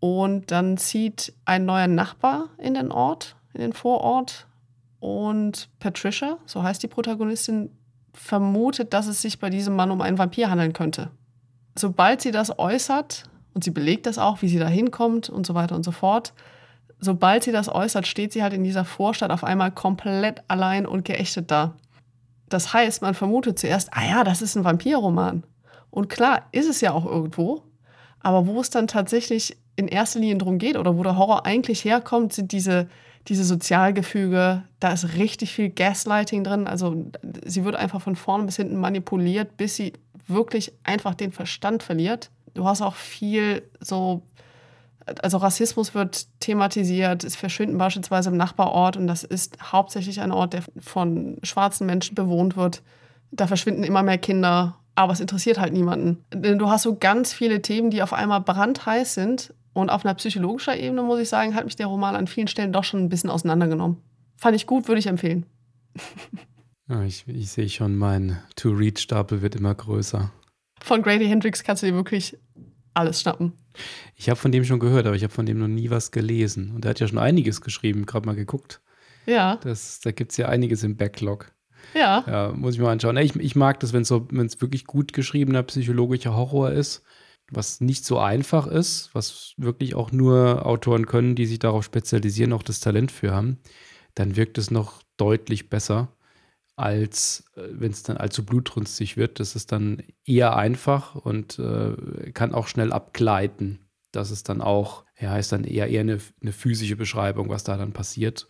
[0.00, 4.46] Und dann zieht ein neuer Nachbar in den Ort, in den Vorort.
[5.00, 7.70] Und Patricia, so heißt die Protagonistin,
[8.18, 11.10] vermutet, dass es sich bei diesem Mann um einen Vampir handeln könnte.
[11.74, 15.54] Sobald sie das äußert, und sie belegt das auch, wie sie da hinkommt und so
[15.54, 16.32] weiter und so fort,
[17.00, 21.04] sobald sie das äußert, steht sie halt in dieser Vorstadt auf einmal komplett allein und
[21.04, 21.74] geächtet da.
[22.48, 25.44] Das heißt, man vermutet zuerst, ah ja, das ist ein Vampirroman.
[25.90, 27.62] Und klar, ist es ja auch irgendwo.
[28.20, 31.84] Aber wo es dann tatsächlich in erster Linie darum geht oder wo der Horror eigentlich
[31.84, 32.88] herkommt, sind diese
[33.26, 36.66] diese Sozialgefüge, da ist richtig viel Gaslighting drin.
[36.66, 37.10] Also
[37.44, 39.92] sie wird einfach von vorne bis hinten manipuliert, bis sie
[40.26, 42.30] wirklich einfach den Verstand verliert.
[42.54, 44.22] Du hast auch viel so,
[45.22, 50.54] also Rassismus wird thematisiert, es verschwinden beispielsweise im Nachbarort und das ist hauptsächlich ein Ort,
[50.54, 52.82] der von schwarzen Menschen bewohnt wird.
[53.30, 56.24] Da verschwinden immer mehr Kinder, aber es interessiert halt niemanden.
[56.32, 60.14] Denn du hast so ganz viele Themen, die auf einmal brandheiß sind und auf einer
[60.14, 63.08] psychologischen Ebene, muss ich sagen, hat mich der Roman an vielen Stellen doch schon ein
[63.08, 63.98] bisschen auseinandergenommen.
[64.36, 65.46] Fand ich gut, würde ich empfehlen.
[66.88, 70.32] Ja, ich, ich sehe schon, mein To-Read-Stapel wird immer größer.
[70.82, 72.36] Von Grady Hendrix kannst du dir wirklich
[72.94, 73.52] alles schnappen.
[74.16, 76.72] Ich habe von dem schon gehört, aber ich habe von dem noch nie was gelesen.
[76.74, 78.80] Und er hat ja schon einiges geschrieben, gerade mal geguckt.
[79.26, 79.56] Ja.
[79.62, 81.52] Das, da gibt es ja einiges im Backlog.
[81.94, 82.24] Ja.
[82.26, 83.16] Ja, muss ich mal anschauen.
[83.18, 87.04] Ich, ich mag das, wenn es so, wirklich gut geschriebener psychologischer Horror ist
[87.50, 92.52] was nicht so einfach ist, was wirklich auch nur Autoren können, die sich darauf spezialisieren,
[92.52, 93.58] auch das Talent für haben,
[94.14, 96.16] dann wirkt es noch deutlich besser,
[96.76, 99.40] als äh, wenn es dann allzu blutrünstig wird.
[99.40, 103.80] Das ist dann eher einfach und äh, kann auch schnell abgleiten.
[104.12, 107.76] Das ist dann auch, ja, ist dann eher, eher eine, eine physische Beschreibung, was da
[107.76, 108.46] dann passiert.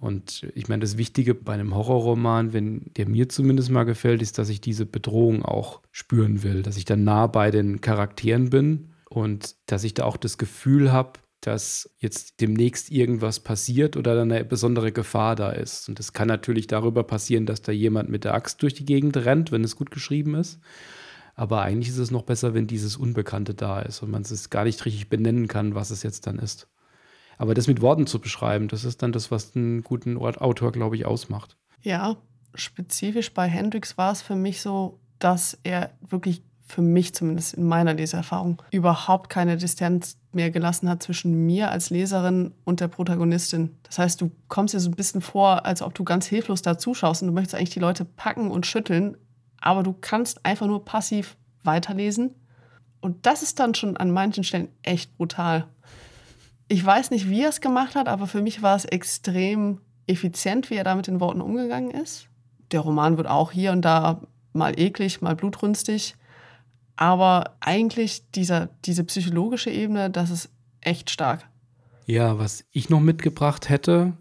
[0.00, 4.38] Und ich meine, das Wichtige bei einem Horrorroman, wenn der mir zumindest mal gefällt, ist,
[4.38, 8.88] dass ich diese Bedrohung auch spüren will, dass ich dann nah bei den Charakteren bin
[9.10, 14.32] und dass ich da auch das Gefühl habe, dass jetzt demnächst irgendwas passiert oder dann
[14.32, 15.88] eine besondere Gefahr da ist.
[15.88, 19.18] Und das kann natürlich darüber passieren, dass da jemand mit der Axt durch die Gegend
[19.18, 20.60] rennt, wenn es gut geschrieben ist.
[21.34, 24.64] Aber eigentlich ist es noch besser, wenn dieses Unbekannte da ist und man es gar
[24.64, 26.68] nicht richtig benennen kann, was es jetzt dann ist.
[27.40, 30.96] Aber das mit Worten zu beschreiben, das ist dann das, was einen guten Autor, glaube
[30.96, 31.56] ich, ausmacht.
[31.80, 32.18] Ja,
[32.54, 37.64] spezifisch bei Hendrix war es für mich so, dass er wirklich für mich zumindest in
[37.64, 43.74] meiner Leserfahrung überhaupt keine Distanz mehr gelassen hat zwischen mir als Leserin und der Protagonistin.
[43.84, 46.76] Das heißt, du kommst dir so ein bisschen vor, als ob du ganz hilflos da
[46.76, 49.16] zuschaust und du möchtest eigentlich die Leute packen und schütteln,
[49.62, 52.34] aber du kannst einfach nur passiv weiterlesen.
[53.00, 55.66] Und das ist dann schon an manchen Stellen echt brutal.
[56.72, 60.70] Ich weiß nicht, wie er es gemacht hat, aber für mich war es extrem effizient,
[60.70, 62.28] wie er da mit den Worten umgegangen ist.
[62.70, 66.14] Der Roman wird auch hier und da mal eklig, mal blutrünstig.
[66.94, 70.48] Aber eigentlich dieser, diese psychologische Ebene, das ist
[70.80, 71.48] echt stark.
[72.06, 74.12] Ja, was ich noch mitgebracht hätte,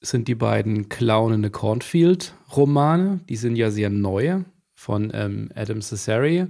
[0.00, 3.20] sind die beiden Clown in the Cornfield Romane.
[3.28, 6.48] Die sind ja sehr neu von ähm, Adam Cesare,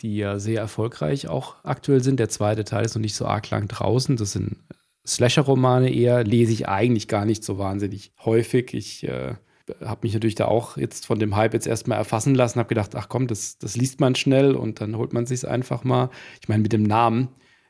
[0.00, 2.20] die ja sehr erfolgreich auch aktuell sind.
[2.20, 4.16] Der zweite Teil ist noch nicht so arg lang draußen.
[4.16, 4.56] Das sind
[5.06, 8.74] Slasher-Romane eher, lese ich eigentlich gar nicht so wahnsinnig häufig.
[8.74, 9.34] Ich äh,
[9.84, 12.94] habe mich natürlich da auch jetzt von dem Hype jetzt erstmal erfassen lassen, habe gedacht,
[12.94, 16.10] ach komm, das, das liest man schnell und dann holt man sich einfach mal.
[16.40, 17.28] Ich meine, mit dem Namen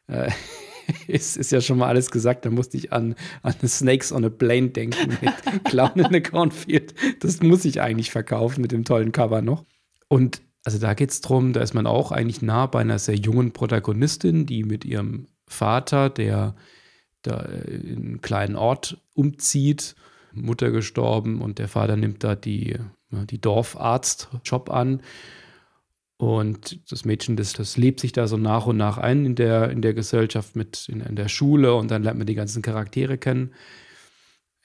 [0.09, 0.31] äh,
[1.07, 2.45] ist, ist ja schon mal alles gesagt.
[2.45, 6.95] Da musste ich an, an Snakes on a Plane denken mit Clown in a Cornfield.
[7.21, 9.65] Das muss ich eigentlich verkaufen mit dem tollen Cover noch.
[10.09, 13.17] Und also da geht es darum, da ist man auch eigentlich nah bei einer sehr
[13.17, 16.55] jungen Protagonistin, die mit ihrem Vater, der
[17.23, 19.97] da in einen kleinen Ort umzieht,
[20.33, 22.77] Mutter gestorben und der Vater nimmt da die,
[23.11, 25.03] die Dorfarzt-Job an.
[26.17, 29.71] Und das Mädchen, das, das lebt sich da so nach und nach ein in der,
[29.71, 33.19] in der Gesellschaft, mit in, in der Schule und dann lernt man die ganzen Charaktere
[33.19, 33.55] kennen.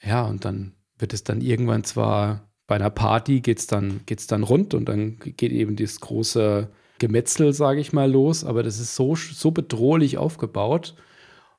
[0.02, 4.26] Ja, und dann wird es dann irgendwann zwar bei einer Party geht es dann, geht's
[4.26, 8.78] dann rund und dann geht eben das große Gemetzel, sage ich mal, los, aber das
[8.78, 10.94] ist so, so bedrohlich aufgebaut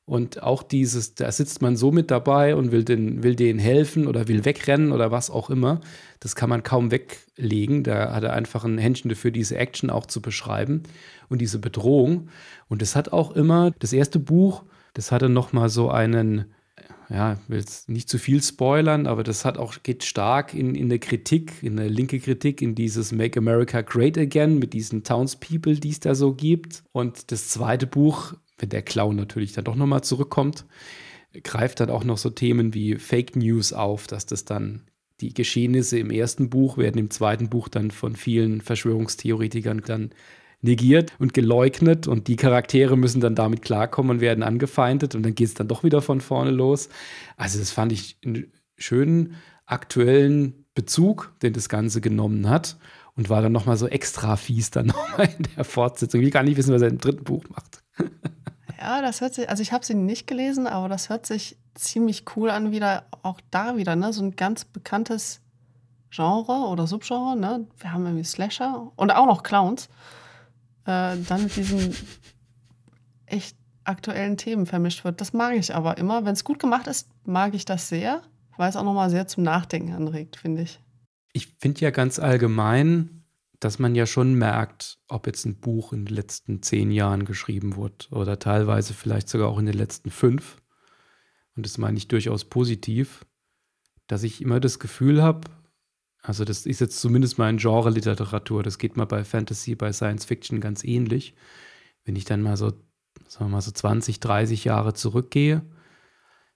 [0.05, 4.05] und auch dieses, da sitzt man so mit dabei und will, den, will denen helfen
[4.05, 5.81] oder will wegrennen oder was auch immer.
[6.19, 7.83] Das kann man kaum weglegen.
[7.83, 10.83] Da hat er einfach ein Händchen dafür, diese Action auch zu beschreiben
[11.27, 12.29] und diese Bedrohung.
[12.69, 14.63] Und das hat auch immer, das erste Buch,
[14.93, 16.53] das hatte nochmal so einen,
[17.09, 20.75] ja, ich will jetzt nicht zu viel spoilern, aber das hat auch, geht stark in,
[20.75, 25.03] in der Kritik, in der linke Kritik, in dieses Make America Great Again mit diesen
[25.03, 26.83] Townspeople, die es da so gibt.
[26.91, 30.65] Und das zweite Buch wenn der Clown natürlich dann doch nochmal zurückkommt,
[31.43, 34.87] greift dann auch noch so Themen wie Fake News auf, dass das dann
[35.21, 40.11] die Geschehnisse im ersten Buch werden im zweiten Buch dann von vielen Verschwörungstheoretikern dann
[40.65, 45.35] negiert und geleugnet und die Charaktere müssen dann damit klarkommen und werden angefeindet und dann
[45.35, 46.89] geht es dann doch wieder von vorne los.
[47.37, 52.77] Also das fand ich einen schönen aktuellen Bezug, den das Ganze genommen hat
[53.15, 56.19] und war dann nochmal so extra fies dann nochmal in der Fortsetzung.
[56.19, 57.83] Ich will gar nicht wissen, was er im dritten Buch macht.
[58.77, 62.23] Ja, das hört sich, also ich habe sie nicht gelesen, aber das hört sich ziemlich
[62.35, 64.13] cool an, wieder auch da wieder, ne?
[64.13, 65.41] So ein ganz bekanntes
[66.11, 67.65] Genre oder Subgenre, ne?
[67.79, 69.89] Wir haben irgendwie Slasher und auch noch Clowns.
[70.85, 71.95] Äh, dann mit diesen
[73.25, 75.21] echt aktuellen Themen vermischt wird.
[75.21, 76.25] Das mag ich aber immer.
[76.25, 78.21] Wenn es gut gemacht ist, mag ich das sehr,
[78.57, 80.79] weil es auch nochmal sehr zum Nachdenken anregt, finde ich.
[81.33, 83.23] Ich finde ja ganz allgemein,
[83.59, 87.75] dass man ja schon merkt, ob jetzt ein Buch in den letzten zehn Jahren geschrieben
[87.75, 90.61] wurde oder teilweise vielleicht sogar auch in den letzten fünf.
[91.55, 93.25] Und das meine ich durchaus positiv,
[94.07, 95.49] dass ich immer das Gefühl habe,
[96.25, 100.25] also das ist jetzt zumindest mal in Genre-Literatur, das geht mal bei Fantasy, bei Science
[100.25, 101.35] Fiction ganz ähnlich.
[102.03, 102.69] Wenn ich dann mal so,
[103.27, 105.63] sagen wir mal so 20, 30 Jahre zurückgehe,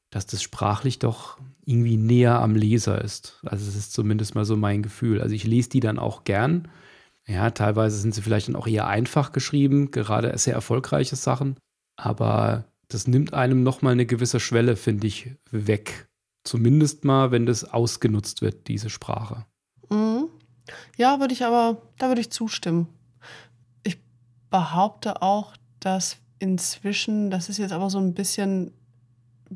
[0.10, 3.40] dass das sprachlich doch irgendwie näher am Leser ist.
[3.46, 5.22] Also es ist zumindest mal so mein Gefühl.
[5.22, 6.68] Also ich lese die dann auch gern,
[7.28, 11.58] ja, teilweise sind sie vielleicht dann auch eher einfach geschrieben, gerade sehr erfolgreiche Sachen.
[11.96, 16.10] Aber das nimmt einem nochmal eine gewisse Schwelle, finde ich, weg.
[16.44, 19.46] Zumindest mal, wenn das ausgenutzt wird, diese Sprache.
[20.98, 22.88] Ja, würde ich aber, da würde ich zustimmen.
[23.84, 23.98] Ich
[24.50, 28.74] behaupte auch, dass inzwischen, das ist jetzt aber so ein bisschen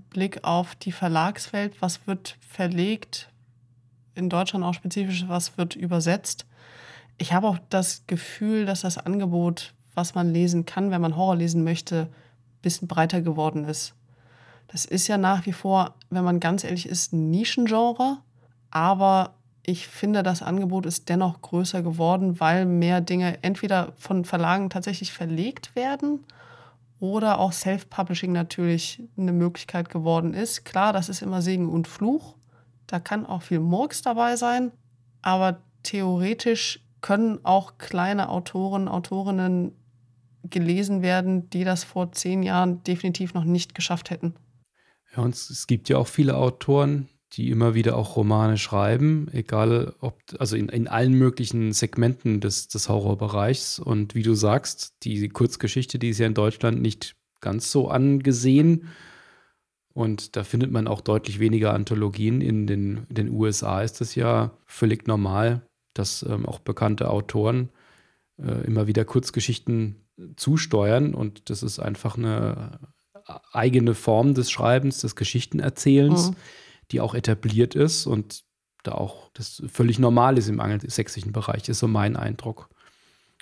[0.09, 3.29] Blick auf die Verlagswelt, was wird verlegt,
[4.15, 6.45] in Deutschland auch spezifisch, was wird übersetzt
[7.17, 11.35] ich habe auch das Gefühl, dass das Angebot, was man lesen kann, wenn man Horror
[11.35, 13.93] lesen möchte, ein bisschen breiter geworden ist.
[14.67, 18.17] Das ist ja nach wie vor, wenn man ganz ehrlich ist, ein Nischengenre,
[18.71, 24.69] aber ich finde, das Angebot ist dennoch größer geworden, weil mehr Dinge entweder von Verlagen
[24.69, 26.25] tatsächlich verlegt werden
[26.99, 30.65] oder auch Self-Publishing natürlich eine Möglichkeit geworden ist.
[30.65, 32.35] Klar, das ist immer Segen und Fluch.
[32.87, 34.71] Da kann auch viel Murks dabei sein,
[35.21, 39.73] aber theoretisch können auch kleine Autoren, Autorinnen
[40.43, 44.35] gelesen werden, die das vor zehn Jahren definitiv noch nicht geschafft hätten.
[45.15, 49.95] Ja, und es gibt ja auch viele Autoren, die immer wieder auch Romane schreiben, egal
[49.99, 53.79] ob, also in, in allen möglichen Segmenten des, des Horrorbereichs.
[53.79, 58.89] Und wie du sagst, die Kurzgeschichte, die ist ja in Deutschland nicht ganz so angesehen.
[59.93, 62.41] Und da findet man auch deutlich weniger Anthologien.
[62.41, 65.61] In den, in den USA ist das ja völlig normal
[65.93, 67.69] dass ähm, auch bekannte Autoren
[68.37, 72.79] äh, immer wieder Kurzgeschichten zusteuern und das ist einfach eine
[73.51, 76.35] eigene Form des Schreibens, des Geschichtenerzählens, mhm.
[76.93, 78.43] Die auch etabliert ist und
[78.83, 82.69] da auch das völlig normal ist im angelsächsischen Bereich, ist so mein Eindruck.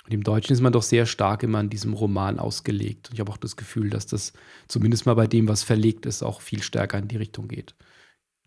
[0.04, 3.08] Und im Deutschen ist man doch sehr stark immer an diesem Roman ausgelegt.
[3.08, 4.32] Und ich habe auch das Gefühl, dass das
[4.66, 7.76] zumindest mal bei dem, was verlegt ist, auch viel stärker in die Richtung geht.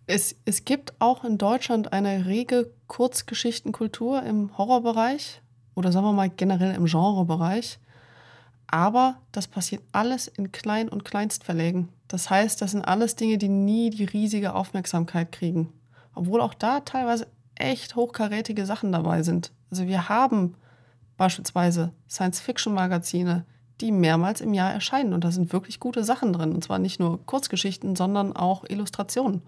[0.08, 5.42] Es, es gibt auch in Deutschland eine rege Kurzgeschichtenkultur im Horrorbereich
[5.76, 7.80] oder sagen wir mal generell im Genrebereich.
[8.68, 11.90] Aber das passiert alles in Klein- und Kleinstverlägen.
[12.08, 15.74] Das heißt, das sind alles Dinge, die nie die riesige Aufmerksamkeit kriegen.
[16.14, 19.52] Obwohl auch da teilweise echt hochkarätige Sachen dabei sind.
[19.72, 20.56] Also wir haben
[21.18, 23.46] beispielsweise Science-Fiction-Magazine,
[23.82, 25.14] die mehrmals im Jahr erscheinen.
[25.14, 26.54] Und da sind wirklich gute Sachen drin.
[26.54, 29.42] Und zwar nicht nur Kurzgeschichten, sondern auch Illustrationen,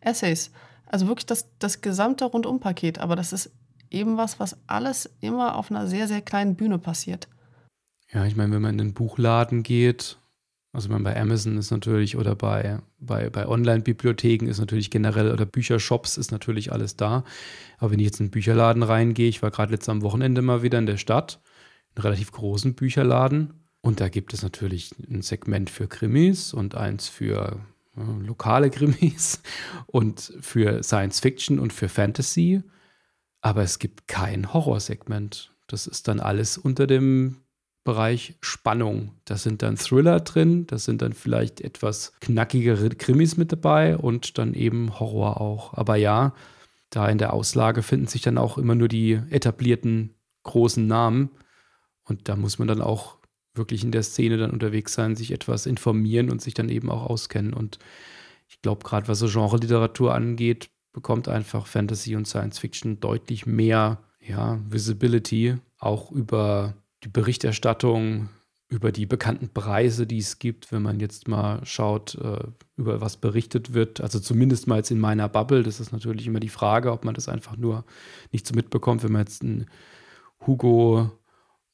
[0.00, 0.50] Essays.
[0.86, 2.98] Also wirklich das, das gesamte Rundumpaket.
[2.98, 3.50] Aber das ist
[3.90, 7.28] eben was, was alles immer auf einer sehr, sehr kleinen Bühne passiert.
[8.12, 10.18] Ja, ich meine, wenn man in den Buchladen geht,
[10.74, 15.46] also man bei Amazon ist natürlich oder bei, bei, bei Online-Bibliotheken ist natürlich generell oder
[15.46, 17.22] Büchershops ist natürlich alles da.
[17.78, 20.64] Aber wenn ich jetzt in einen Bücherladen reingehe, ich war gerade letztes am Wochenende mal
[20.64, 21.40] wieder in der Stadt,
[21.94, 23.54] einen relativ großen Bücherladen.
[23.82, 27.60] Und da gibt es natürlich ein Segment für Krimis und eins für
[27.96, 29.42] äh, lokale Krimis
[29.86, 32.62] und für Science Fiction und für Fantasy.
[33.42, 35.54] Aber es gibt kein Horrorsegment.
[35.68, 37.43] Das ist dann alles unter dem
[37.84, 39.12] Bereich Spannung.
[39.26, 44.38] Da sind dann Thriller drin, da sind dann vielleicht etwas knackigere Krimis mit dabei und
[44.38, 45.74] dann eben Horror auch.
[45.74, 46.34] Aber ja,
[46.90, 51.30] da in der Auslage finden sich dann auch immer nur die etablierten großen Namen.
[52.04, 53.18] Und da muss man dann auch
[53.54, 57.04] wirklich in der Szene dann unterwegs sein, sich etwas informieren und sich dann eben auch
[57.04, 57.52] auskennen.
[57.52, 57.78] Und
[58.48, 63.98] ich glaube, gerade was so Genre-Literatur angeht, bekommt einfach Fantasy und Science Fiction deutlich mehr
[64.20, 68.30] ja, Visibility, auch über die Berichterstattung
[68.68, 72.44] über die bekannten Preise, die es gibt, wenn man jetzt mal schaut, äh,
[72.76, 74.00] über was berichtet wird.
[74.00, 75.62] Also zumindest mal jetzt in meiner Bubble.
[75.62, 77.84] Das ist natürlich immer die Frage, ob man das einfach nur
[78.32, 79.66] nicht so mitbekommt, wenn man jetzt einen
[80.46, 81.12] Hugo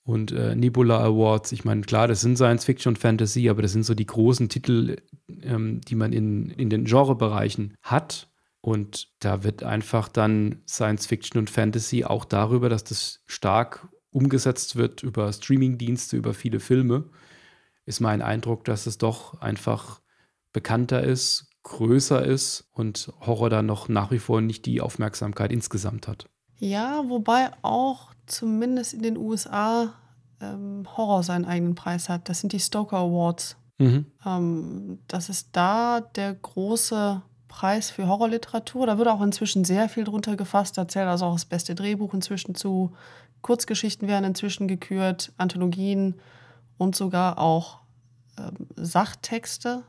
[0.03, 3.73] und äh, Nebula Awards, ich meine, klar, das sind Science Fiction und Fantasy, aber das
[3.73, 4.97] sind so die großen Titel,
[5.43, 8.29] ähm, die man in, in den Genrebereichen hat.
[8.61, 14.77] Und da wird einfach dann Science Fiction und Fantasy auch darüber, dass das stark umgesetzt
[14.77, 17.05] wird über Streamingdienste, über viele Filme,
[17.87, 20.01] ist mein Eindruck, dass es doch einfach
[20.53, 26.09] bekannter ist, größer ist und Horror dann noch nach wie vor nicht die Aufmerksamkeit insgesamt
[26.09, 26.29] hat.
[26.59, 29.95] Ja, wobei auch zumindest in den USA
[30.41, 32.29] ähm, Horror seinen eigenen Preis hat.
[32.29, 33.57] Das sind die Stoker Awards.
[33.79, 34.07] Mhm.
[34.25, 38.87] Ähm, das ist da der große Preis für Horrorliteratur.
[38.87, 40.79] Da wird auch inzwischen sehr viel drunter gefasst.
[40.79, 42.93] Da zählt also auch das beste Drehbuch inzwischen zu.
[43.43, 46.17] Kurzgeschichten werden inzwischen gekürt, Anthologien
[46.79, 47.81] und sogar auch
[48.37, 49.83] äh, Sachtexte,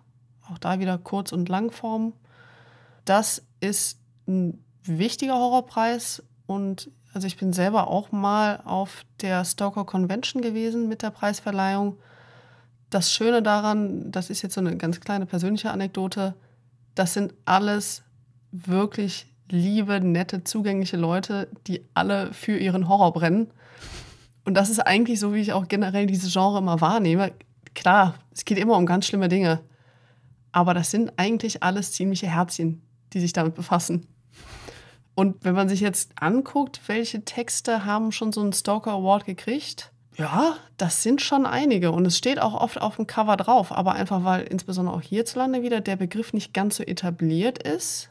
[0.50, 2.14] auch da wieder Kurz- und Langform.
[3.06, 9.86] Das ist ein wichtiger Horrorpreis und also ich bin selber auch mal auf der Stoker
[9.86, 11.98] Convention gewesen mit der Preisverleihung.
[12.90, 16.36] Das Schöne daran, das ist jetzt so eine ganz kleine persönliche Anekdote,
[16.96, 18.04] das sind alles
[18.52, 23.52] wirklich liebe, nette, zugängliche Leute, die alle für ihren Horror brennen.
[24.46, 27.32] Und das ist eigentlich so, wie ich auch generell dieses Genre immer wahrnehme.
[27.76, 29.62] Klar, es geht immer um ganz schlimme Dinge.
[30.52, 32.82] Aber das sind eigentlich alles ziemliche Herzchen,
[33.14, 34.08] die sich damit befassen.
[35.16, 39.92] Und wenn man sich jetzt anguckt, welche Texte haben schon so einen Stalker Award gekriegt,
[40.18, 41.92] ja, das sind schon einige.
[41.92, 43.72] Und es steht auch oft auf dem Cover drauf.
[43.72, 48.11] Aber einfach, weil insbesondere auch hierzulande wieder der Begriff nicht ganz so etabliert ist,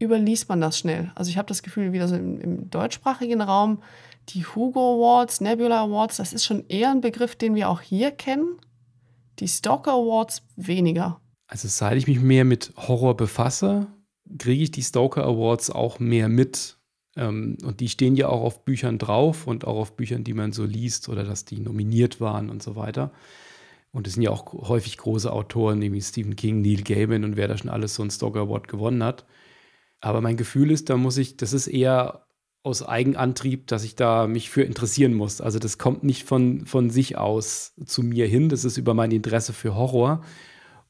[0.00, 1.12] überliest man das schnell.
[1.14, 3.82] Also ich habe das Gefühl, wieder so im, im, deutschsprachigen Raum,
[4.30, 8.10] die Hugo Awards, Nebula Awards, das ist schon eher ein Begriff, den wir auch hier
[8.10, 8.56] kennen.
[9.38, 11.20] Die Stalker Awards weniger.
[11.46, 13.86] Also seit ich mich mehr mit Horror befasse,
[14.38, 16.78] kriege ich die Stalker Awards auch mehr mit.
[17.16, 20.52] Ähm, und die stehen ja auch auf Büchern drauf und auch auf Büchern, die man
[20.52, 23.12] so liest oder dass die nominiert waren und so weiter.
[23.92, 27.48] Und es sind ja auch häufig große Autoren, nämlich Stephen King, Neil Gaiman und wer
[27.48, 29.26] da schon alles so einen Stalker Award gewonnen hat.
[30.00, 32.26] Aber mein Gefühl ist, da muss ich, das ist eher
[32.62, 35.40] aus Eigenantrieb, dass ich da mich für interessieren muss.
[35.40, 38.48] Also das kommt nicht von, von sich aus zu mir hin.
[38.48, 40.22] Das ist über mein Interesse für Horror.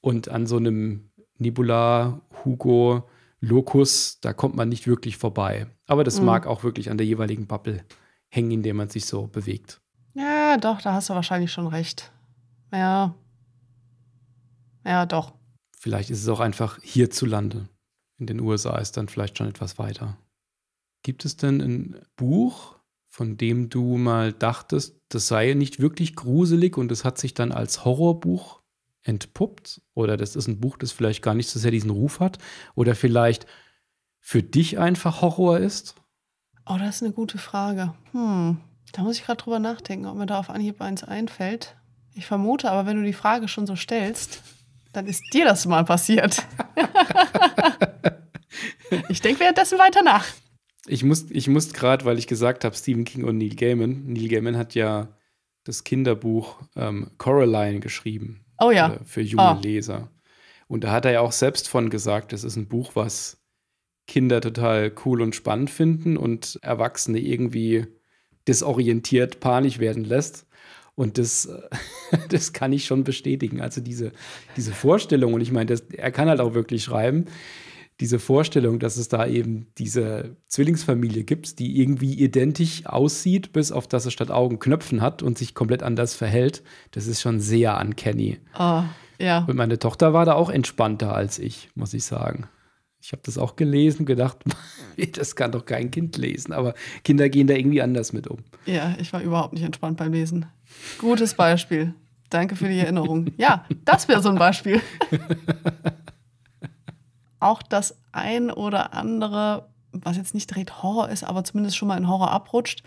[0.00, 3.08] Und an so einem Nebula, Hugo,
[3.40, 5.66] Locus, da kommt man nicht wirklich vorbei.
[5.86, 6.26] Aber das mhm.
[6.26, 7.84] mag auch wirklich an der jeweiligen Bubble
[8.28, 9.80] hängen, in der man sich so bewegt.
[10.14, 12.12] Ja, doch, da hast du wahrscheinlich schon recht.
[12.72, 13.14] Ja.
[14.84, 15.34] Ja, doch.
[15.78, 17.68] Vielleicht ist es auch einfach hierzulande
[18.20, 20.16] in den USA ist dann vielleicht schon etwas weiter.
[21.02, 22.76] Gibt es denn ein Buch,
[23.08, 27.50] von dem du mal dachtest, das sei nicht wirklich gruselig und es hat sich dann
[27.50, 28.60] als Horrorbuch
[29.02, 29.80] entpuppt?
[29.94, 32.38] Oder das ist ein Buch, das vielleicht gar nicht so sehr diesen Ruf hat?
[32.74, 33.46] Oder vielleicht
[34.20, 35.94] für dich einfach Horror ist?
[36.66, 37.94] Oh, das ist eine gute Frage.
[38.12, 38.58] Hm,
[38.92, 41.74] da muss ich gerade drüber nachdenken, ob mir da auf Anhieb eins einfällt.
[42.14, 44.42] Ich vermute aber, wenn du die Frage schon so stellst,
[44.92, 46.42] dann ist dir das mal passiert.
[49.08, 50.26] ich denke währenddessen weiter nach.
[50.86, 54.04] Ich muss, ich muss gerade, weil ich gesagt habe, Stephen King und Neil Gaiman.
[54.06, 55.08] Neil Gaiman hat ja
[55.64, 58.44] das Kinderbuch ähm, Coraline geschrieben.
[58.58, 58.94] Oh ja.
[58.94, 59.62] Äh, für junge Oh.
[59.62, 60.10] Leser.
[60.66, 63.38] Und da hat er ja auch selbst von gesagt, das ist ein Buch, was
[64.06, 67.86] Kinder total cool und spannend finden und Erwachsene irgendwie
[68.48, 70.46] desorientiert, panisch werden lässt.
[70.94, 71.60] Und das, äh,
[72.28, 73.60] das kann ich schon bestätigen.
[73.60, 74.12] Also diese,
[74.56, 77.26] diese Vorstellung, und ich meine, das, er kann halt auch wirklich schreiben,
[78.00, 83.86] diese Vorstellung, dass es da eben diese Zwillingsfamilie gibt, die irgendwie identisch aussieht, bis auf
[83.86, 86.62] dass es statt Augen Knöpfen hat und sich komplett anders verhält,
[86.92, 88.38] das ist schon sehr uncanny.
[88.58, 88.82] Oh,
[89.18, 89.44] ja.
[89.46, 92.48] Und meine Tochter war da auch entspannter als ich, muss ich sagen.
[93.02, 94.38] Ich habe das auch gelesen, gedacht,
[95.12, 96.52] das kann doch kein Kind lesen.
[96.52, 96.74] Aber
[97.04, 98.38] Kinder gehen da irgendwie anders mit um.
[98.64, 100.46] Ja, ich war überhaupt nicht entspannt beim Lesen.
[100.98, 101.94] Gutes Beispiel.
[102.28, 103.32] Danke für die Erinnerung.
[103.36, 104.80] Ja, das wäre so ein Beispiel.
[107.40, 111.96] Auch das ein oder andere, was jetzt nicht direkt Horror ist, aber zumindest schon mal
[111.96, 112.82] in Horror abrutscht,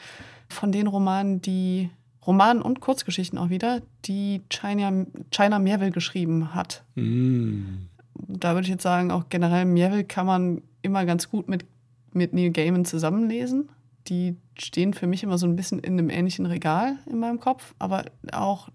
[0.48, 1.90] von den Romanen, die
[2.26, 6.84] Romanen und Kurzgeschichten auch wieder, die China, China Merville geschrieben hat.
[6.96, 7.88] Mm.
[8.16, 11.66] Da würde ich jetzt sagen, auch generell Merville kann man immer ganz gut mit,
[12.14, 13.70] mit Neil Gaiman zusammenlesen.
[14.08, 17.74] Die stehen für mich immer so ein bisschen in einem ähnlichen Regal in meinem Kopf.
[17.80, 18.70] Aber auch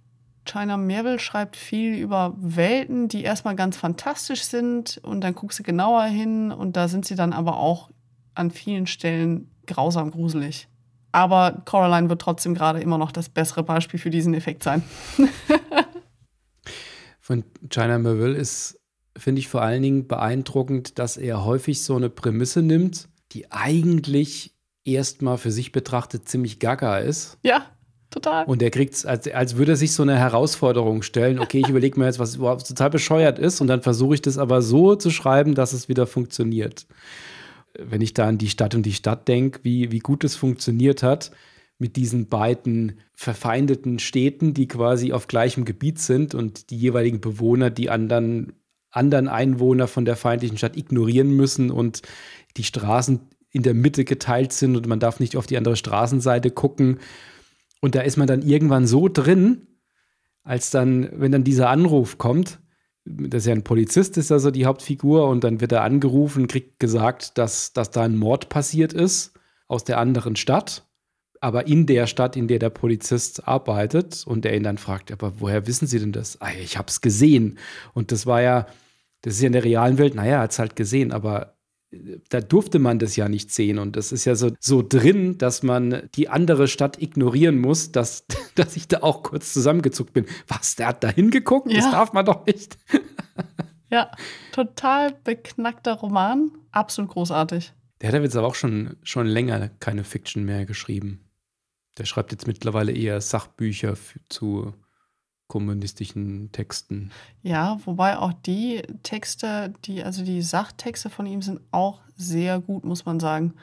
[0.44, 5.62] China Merville schreibt viel über Welten, die erstmal ganz fantastisch sind und dann guckst du
[5.62, 7.90] genauer hin und da sind sie dann aber auch
[8.34, 10.68] an vielen Stellen grausam gruselig.
[11.12, 14.82] Aber Coraline wird trotzdem gerade immer noch das bessere Beispiel für diesen Effekt sein.
[17.20, 18.80] Von China Merville ist,
[19.16, 24.54] finde ich vor allen Dingen beeindruckend, dass er häufig so eine Prämisse nimmt, die eigentlich
[24.92, 27.38] erstmal für sich betrachtet ziemlich gaga ist.
[27.42, 27.66] Ja,
[28.10, 28.44] total.
[28.46, 31.38] Und er kriegt es, als, als würde er sich so eine Herausforderung stellen.
[31.38, 34.38] Okay, ich überlege mir jetzt, was überhaupt total bescheuert ist, und dann versuche ich das
[34.38, 36.86] aber so zu schreiben, dass es wieder funktioniert.
[37.78, 41.02] Wenn ich da an die Stadt und die Stadt denke, wie, wie gut es funktioniert
[41.02, 41.30] hat
[41.78, 47.70] mit diesen beiden verfeindeten Städten, die quasi auf gleichem Gebiet sind und die jeweiligen Bewohner
[47.70, 48.52] die anderen,
[48.90, 52.02] anderen Einwohner von der feindlichen Stadt ignorieren müssen und
[52.56, 53.20] die Straßen
[53.50, 56.98] in der Mitte geteilt sind und man darf nicht auf die andere Straßenseite gucken.
[57.80, 59.66] Und da ist man dann irgendwann so drin,
[60.42, 62.58] als dann, wenn dann dieser Anruf kommt,
[63.04, 66.78] das ist ja ein Polizist, ist also die Hauptfigur, und dann wird er angerufen, kriegt
[66.78, 69.32] gesagt, dass, dass da ein Mord passiert ist
[69.66, 70.86] aus der anderen Stadt,
[71.40, 75.40] aber in der Stadt, in der der Polizist arbeitet, und er ihn dann fragt, aber
[75.40, 76.40] woher wissen Sie denn das?
[76.40, 77.58] Ah, ich habe es gesehen.
[77.94, 78.66] Und das war ja,
[79.22, 81.57] das ist ja in der realen Welt, naja, er hat es halt gesehen, aber
[82.28, 83.78] da durfte man das ja nicht sehen.
[83.78, 88.26] Und das ist ja so, so drin, dass man die andere Stadt ignorieren muss, dass,
[88.54, 90.26] dass ich da auch kurz zusammengezuckt bin.
[90.48, 91.68] Was, der hat da hingeguckt?
[91.72, 91.90] Das Ja.
[91.90, 92.76] darf man doch nicht.
[93.90, 94.10] Ja,
[94.52, 96.50] total beknackter Roman.
[96.72, 97.72] Absolut großartig.
[98.02, 101.24] Der hat jetzt aber auch schon, schon länger keine Fiction mehr geschrieben.
[101.96, 103.94] Der schreibt jetzt mittlerweile eher Sachbücher
[104.28, 104.74] zu
[105.48, 107.10] kommunistischen Texten.
[107.42, 112.84] Ja, wobei auch die Texte, die, also die Sachtexte von ihm sind auch sehr gut,
[112.84, 113.54] muss man sagen.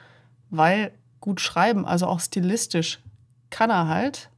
[0.49, 2.99] Weil gut schreiben, also auch stilistisch,
[3.51, 4.29] kann er halt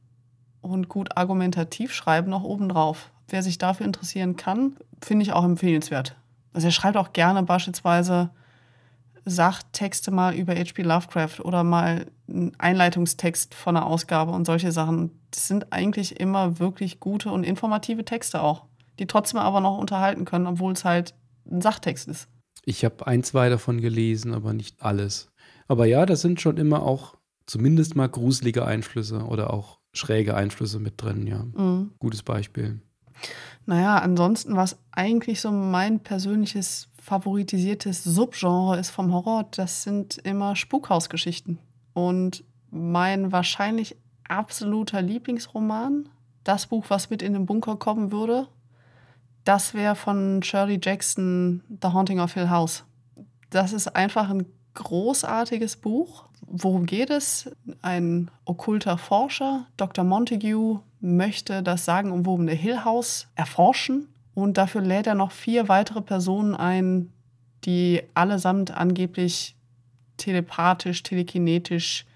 [0.60, 3.10] und gut argumentativ schreiben noch obendrauf.
[3.28, 6.16] Wer sich dafür interessieren kann, finde ich auch empfehlenswert.
[6.52, 8.30] Also er schreibt auch gerne beispielsweise
[9.24, 10.82] Sachtexte mal über H.P.
[10.82, 15.10] Lovecraft oder mal einen Einleitungstext von einer Ausgabe und solche Sachen.
[15.30, 18.66] Das sind eigentlich immer wirklich gute und informative Texte auch,
[18.98, 21.14] die trotzdem aber noch unterhalten können, obwohl es halt
[21.50, 22.28] ein Sachtext ist.
[22.64, 25.30] Ich habe ein, zwei davon gelesen, aber nicht alles.
[25.68, 27.16] Aber ja, da sind schon immer auch
[27.46, 31.44] zumindest mal gruselige Einflüsse oder auch schräge Einflüsse mit drin, ja.
[31.54, 31.92] Mhm.
[31.98, 32.80] Gutes Beispiel.
[33.66, 40.54] Naja, ansonsten, was eigentlich so mein persönliches favoritisiertes Subgenre ist vom Horror, das sind immer
[40.54, 41.58] Spukhausgeschichten.
[41.94, 43.96] Und mein wahrscheinlich
[44.28, 46.10] absoluter Lieblingsroman,
[46.44, 48.46] das Buch, was mit in den Bunker kommen würde,
[49.44, 52.84] das wäre von Shirley Jackson, The Haunting of Hill House.
[53.48, 54.44] Das ist einfach ein
[54.74, 56.26] großartiges Buch.
[56.42, 57.50] Worum geht es?
[57.80, 60.04] Ein okkulter Forscher, Dr.
[60.04, 64.08] Montague, möchte das sagenumwobene Hill House erforschen
[64.42, 67.10] und dafür lädt er noch vier weitere Personen ein,
[67.64, 69.56] die allesamt angeblich
[70.16, 72.06] telepathisch, telekinetisch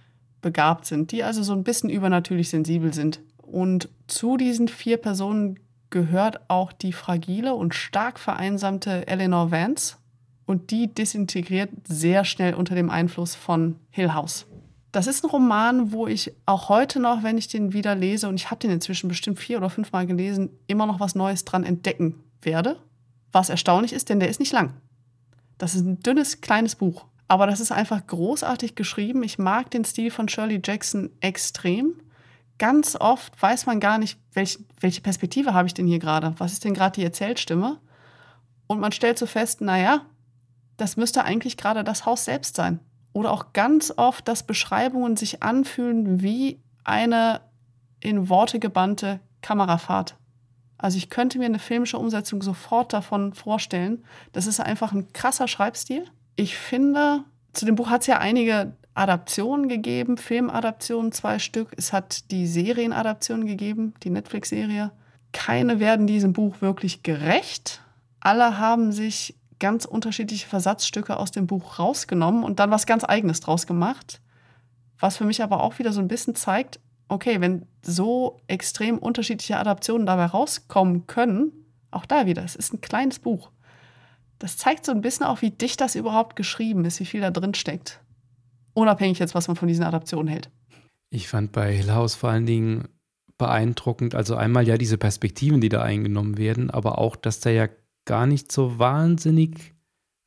[0.41, 3.21] begabt sind, die also so ein bisschen übernatürlich sensibel sind.
[3.39, 5.59] Und zu diesen vier Personen
[5.91, 9.97] gehört auch die fragile und stark vereinsamte Eleanor Vance.
[10.47, 14.47] Und die disintegriert sehr schnell unter dem Einfluss von Hill House.
[14.93, 18.35] Das ist ein Roman, wo ich auch heute noch, wenn ich den wieder lese, und
[18.35, 22.23] ich habe den inzwischen bestimmt vier oder fünfmal gelesen, immer noch was Neues dran entdecken
[22.43, 22.77] werde.
[23.33, 24.75] Was erstaunlich ist, denn der ist nicht lang.
[25.57, 27.07] Das ist ein dünnes, kleines Buch.
[27.27, 29.23] Aber das ist einfach großartig geschrieben.
[29.23, 31.95] Ich mag den Stil von Shirley Jackson extrem.
[32.59, 36.35] Ganz oft weiß man gar nicht, welch, welche Perspektive habe ich denn hier gerade?
[36.37, 37.79] Was ist denn gerade die Erzählstimme?
[38.67, 40.03] Und man stellt so fest, naja,
[40.77, 42.81] das müsste eigentlich gerade das Haus selbst sein.
[43.13, 47.41] Oder auch ganz oft, dass Beschreibungen sich anfühlen wie eine
[48.01, 50.17] in Worte gebannte Kamerafahrt.
[50.79, 54.05] Also ich könnte mir eine filmische Umsetzung sofort davon vorstellen.
[54.33, 56.05] Das ist einfach ein krasser Schreibstil.
[56.35, 61.73] Ich finde, zu dem Buch hat es ja einige Adaptionen gegeben, Filmadaptionen, zwei Stück.
[61.77, 64.91] Es hat die Serienadaptionen gegeben, die Netflix-Serie.
[65.33, 67.83] Keine werden diesem Buch wirklich gerecht.
[68.21, 73.39] Alle haben sich ganz unterschiedliche Versatzstücke aus dem Buch rausgenommen und dann was ganz Eigenes
[73.39, 74.21] draus gemacht.
[74.99, 79.59] Was für mich aber auch wieder so ein bisschen zeigt, okay, wenn so extrem unterschiedliche
[79.59, 81.53] Adaptionen dabei rauskommen können,
[81.93, 83.53] auch da wieder, es ist ein kleines Buch.
[84.41, 87.31] Das zeigt so ein bisschen auch, wie dicht das überhaupt geschrieben ist, wie viel da
[87.31, 88.01] drin steckt.
[88.75, 90.51] Unabhängig jetzt, was man von diesen Adaptionen hält.
[91.11, 92.89] Ich fand bei Hill vor allen Dingen
[93.39, 97.69] beeindruckend, also einmal ja diese Perspektiven, die da eingenommen werden, aber auch, dass da ja
[98.05, 99.75] gar nicht so wahnsinnig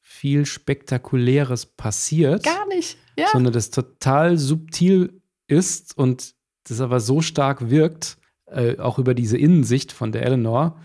[0.01, 2.43] viel Spektakuläres passiert.
[2.43, 3.28] Gar nicht, ja.
[3.32, 8.17] Sondern das total subtil ist und das aber so stark wirkt,
[8.47, 10.80] äh, auch über diese Innensicht von der Eleanor,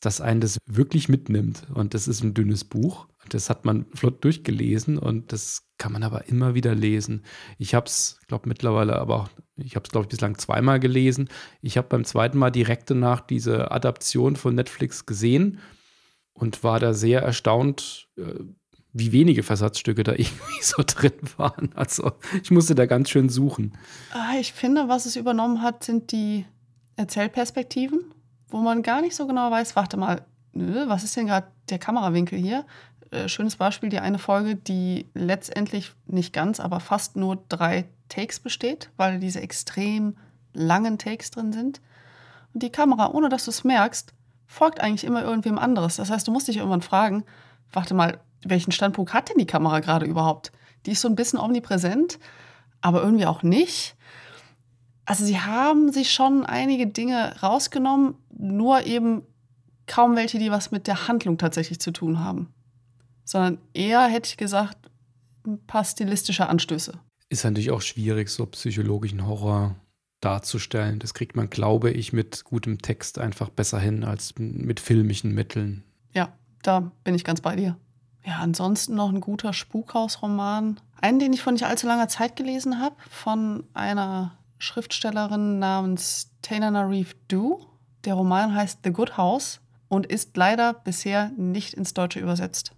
[0.00, 1.66] dass einen das wirklich mitnimmt.
[1.74, 3.06] Und das ist ein dünnes Buch.
[3.28, 7.22] Das hat man flott durchgelesen und das kann man aber immer wieder lesen.
[7.58, 11.28] Ich habe es, glaube mittlerweile aber auch, ich habe es, glaube ich, bislang zweimal gelesen.
[11.60, 15.60] Ich habe beim zweiten Mal direkt danach diese Adaption von Netflix gesehen
[16.42, 18.34] und war da sehr erstaunt, äh,
[18.92, 21.70] wie wenige Versatzstücke da irgendwie so drin waren.
[21.76, 22.12] Also
[22.42, 23.78] ich musste da ganz schön suchen.
[24.12, 26.44] Ah, ich finde, was es übernommen hat, sind die
[26.96, 28.12] Erzählperspektiven,
[28.48, 32.38] wo man gar nicht so genau weiß, warte mal, was ist denn gerade der Kamerawinkel
[32.38, 32.66] hier?
[33.12, 38.40] Äh, schönes Beispiel, die eine Folge, die letztendlich nicht ganz, aber fast nur drei Takes
[38.40, 40.16] besteht, weil diese extrem
[40.54, 41.80] langen Takes drin sind.
[42.52, 44.12] Und die Kamera, ohne dass du es merkst,
[44.52, 45.96] folgt eigentlich immer irgendwem anderes.
[45.96, 47.24] Das heißt, du musst dich irgendwann fragen,
[47.72, 50.52] warte mal, welchen Standpunkt hat denn die Kamera gerade überhaupt?
[50.84, 52.18] Die ist so ein bisschen omnipräsent,
[52.82, 53.96] aber irgendwie auch nicht.
[55.06, 59.22] Also sie haben sich schon einige Dinge rausgenommen, nur eben
[59.86, 62.52] kaum welche, die was mit der Handlung tatsächlich zu tun haben.
[63.24, 64.76] Sondern eher, hätte ich gesagt,
[65.46, 66.98] ein paar stilistische Anstöße.
[67.30, 69.76] Ist natürlich auch schwierig, so psychologischen Horror
[70.22, 70.98] darzustellen.
[70.98, 75.84] Das kriegt man, glaube ich, mit gutem Text einfach besser hin als mit filmischen Mitteln.
[76.12, 77.76] Ja, da bin ich ganz bei dir.
[78.24, 80.80] Ja, ansonsten noch ein guter Spukhausroman.
[81.00, 87.14] Einen, den ich vor nicht allzu langer Zeit gelesen habe, von einer Schriftstellerin namens Tananarive
[87.26, 87.66] Du.
[88.04, 92.72] Der Roman heißt The Good House und ist leider bisher nicht ins Deutsche übersetzt.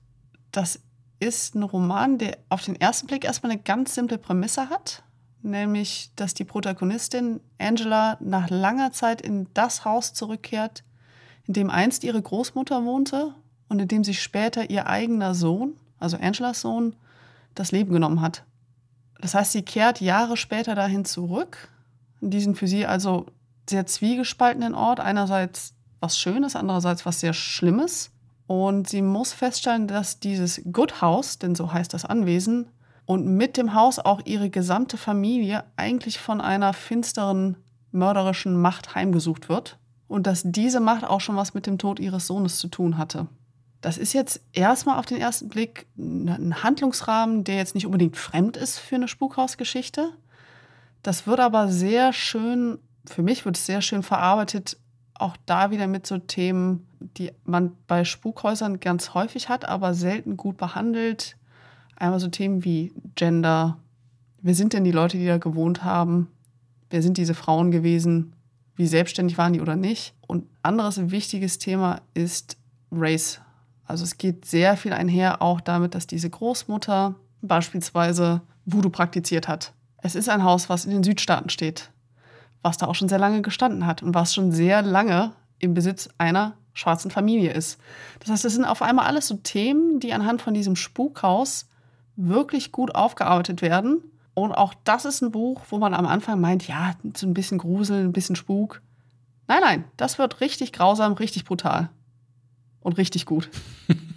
[0.50, 0.80] Das
[1.20, 5.02] ist ein Roman, der auf den ersten Blick erstmal eine ganz simple Prämisse hat,
[5.44, 10.84] nämlich dass die Protagonistin Angela nach langer Zeit in das Haus zurückkehrt,
[11.46, 13.34] in dem einst ihre Großmutter wohnte
[13.68, 16.96] und in dem sich später ihr eigener Sohn, also Angelas Sohn,
[17.54, 18.44] das Leben genommen hat.
[19.20, 21.68] Das heißt, sie kehrt Jahre später dahin zurück,
[22.20, 23.26] in diesen für sie also
[23.68, 25.00] sehr zwiegespaltenen Ort.
[25.00, 28.10] Einerseits was Schönes, andererseits was sehr Schlimmes.
[28.46, 32.68] Und sie muss feststellen, dass dieses Good House, denn so heißt das Anwesen,
[33.06, 37.56] und mit dem Haus auch ihre gesamte Familie eigentlich von einer finsteren,
[37.92, 39.78] mörderischen Macht heimgesucht wird.
[40.08, 43.26] Und dass diese Macht auch schon was mit dem Tod ihres Sohnes zu tun hatte.
[43.80, 48.56] Das ist jetzt erstmal auf den ersten Blick ein Handlungsrahmen, der jetzt nicht unbedingt fremd
[48.56, 50.10] ist für eine Spukhausgeschichte.
[51.02, 54.78] Das wird aber sehr schön, für mich wird es sehr schön verarbeitet,
[55.12, 60.38] auch da wieder mit so Themen, die man bei Spukhäusern ganz häufig hat, aber selten
[60.38, 61.36] gut behandelt.
[61.96, 63.78] Einmal so Themen wie Gender.
[64.42, 66.28] Wer sind denn die Leute, die da gewohnt haben?
[66.90, 68.34] Wer sind diese Frauen gewesen?
[68.76, 70.14] Wie selbstständig waren die oder nicht?
[70.26, 72.56] Und anderes wichtiges Thema ist
[72.90, 73.40] Race.
[73.84, 79.72] Also es geht sehr viel einher auch damit, dass diese Großmutter beispielsweise Voodoo praktiziert hat.
[79.98, 81.90] Es ist ein Haus, was in den Südstaaten steht,
[82.62, 86.08] was da auch schon sehr lange gestanden hat und was schon sehr lange im Besitz
[86.18, 87.78] einer schwarzen Familie ist.
[88.20, 91.66] Das heißt, es sind auf einmal alles so Themen, die anhand von diesem Spukhaus
[92.16, 94.02] wirklich gut aufgearbeitet werden.
[94.34, 97.58] Und auch das ist ein Buch, wo man am Anfang meint, ja, so ein bisschen
[97.58, 98.82] Grusel, ein bisschen Spuk.
[99.46, 101.90] Nein, nein, das wird richtig grausam, richtig brutal.
[102.80, 103.50] Und richtig gut.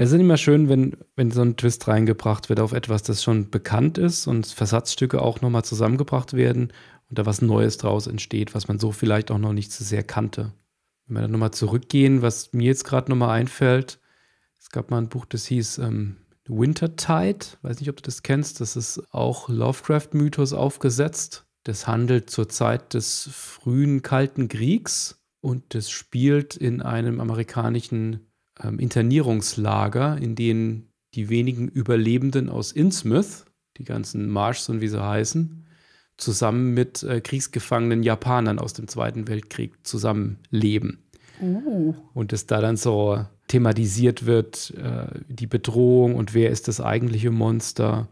[0.00, 3.50] Es ist immer schön, wenn, wenn so ein Twist reingebracht wird auf etwas, das schon
[3.50, 6.72] bekannt ist und Versatzstücke auch nochmal zusammengebracht werden
[7.10, 10.04] und da was Neues draus entsteht, was man so vielleicht auch noch nicht so sehr
[10.04, 10.52] kannte.
[11.06, 13.98] Wenn wir dann nochmal zurückgehen, was mir jetzt gerade nochmal einfällt,
[14.60, 16.18] es gab mal ein Buch, das hieß ähm,
[16.48, 21.44] Wintertide, weiß nicht, ob du das kennst, das ist auch Lovecraft-Mythos aufgesetzt.
[21.64, 28.30] Das handelt zur Zeit des frühen Kalten Kriegs und das spielt in einem amerikanischen
[28.62, 33.44] ähm, Internierungslager, in denen die wenigen Überlebenden aus Innsmouth,
[33.76, 35.66] die ganzen Marshs und wie sie heißen,
[36.16, 41.04] zusammen mit äh, kriegsgefangenen Japanern aus dem Zweiten Weltkrieg zusammenleben.
[41.40, 41.94] Uh.
[42.14, 47.30] Und es da dann so thematisiert wird, äh, die Bedrohung und wer ist das eigentliche
[47.30, 48.08] Monster.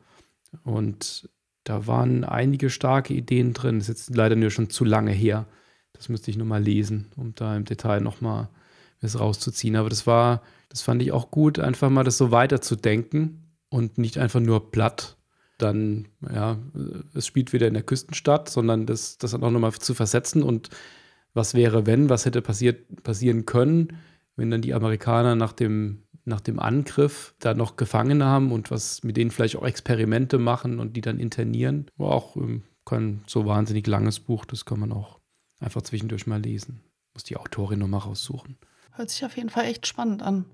[0.64, 1.28] Und
[1.64, 3.78] da waren einige starke Ideen drin.
[3.78, 5.46] Das ist jetzt leider nur schon zu lange her.
[5.92, 8.48] Das müsste ich nochmal lesen, um da im Detail nochmal
[9.00, 9.76] es rauszuziehen.
[9.76, 14.18] Aber das war, das fand ich auch gut, einfach mal das so weiterzudenken und nicht
[14.18, 15.16] einfach nur platt
[15.58, 16.58] dann, ja,
[17.14, 20.70] es spielt wieder in der Küstenstadt, sondern das, das dann auch nochmal zu versetzen und
[21.34, 23.96] was wäre, wenn, was hätte passiert, passieren können,
[24.36, 29.02] wenn dann die Amerikaner nach dem, nach dem Angriff da noch Gefangene haben und was
[29.02, 31.90] mit denen vielleicht auch Experimente machen und die dann internieren.
[31.96, 35.20] War auch ähm, kein so wahnsinnig langes Buch, das kann man auch
[35.60, 36.82] einfach zwischendurch mal lesen.
[37.14, 38.58] Muss die Autorin nochmal raussuchen.
[38.92, 40.46] Hört sich auf jeden Fall echt spannend an.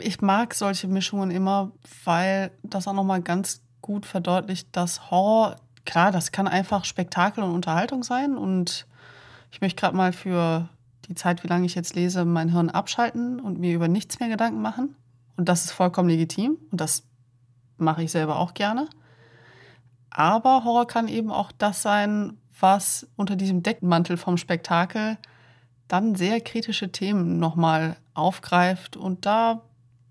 [0.00, 1.72] Ich mag solche Mischungen immer,
[2.04, 7.54] weil das auch nochmal ganz gut verdeutlicht, dass Horror, klar, das kann einfach Spektakel und
[7.54, 8.38] Unterhaltung sein.
[8.38, 8.86] Und
[9.50, 10.68] ich möchte gerade mal für
[11.08, 14.28] die Zeit, wie lange ich jetzt lese, mein Hirn abschalten und mir über nichts mehr
[14.28, 14.94] Gedanken machen.
[15.36, 16.58] Und das ist vollkommen legitim.
[16.70, 17.04] Und das
[17.76, 18.88] mache ich selber auch gerne.
[20.10, 25.16] Aber Horror kann eben auch das sein, was unter diesem Deckmantel vom Spektakel
[25.86, 29.62] dann sehr kritische Themen nochmal aufgreift und da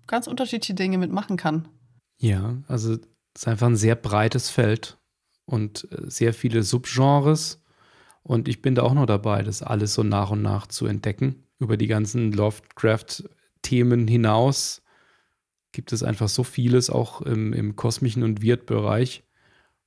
[0.06, 1.68] ganz unterschiedliche Dinge mitmachen kann.
[2.18, 3.00] Ja, also es
[3.36, 4.98] ist einfach ein sehr breites Feld
[5.44, 7.57] und äh, sehr viele Subgenres.
[8.28, 11.44] Und ich bin da auch noch dabei, das alles so nach und nach zu entdecken.
[11.58, 14.82] Über die ganzen Lovecraft-Themen hinaus
[15.72, 19.22] gibt es einfach so vieles, auch im, im kosmischen und Wirt-Bereich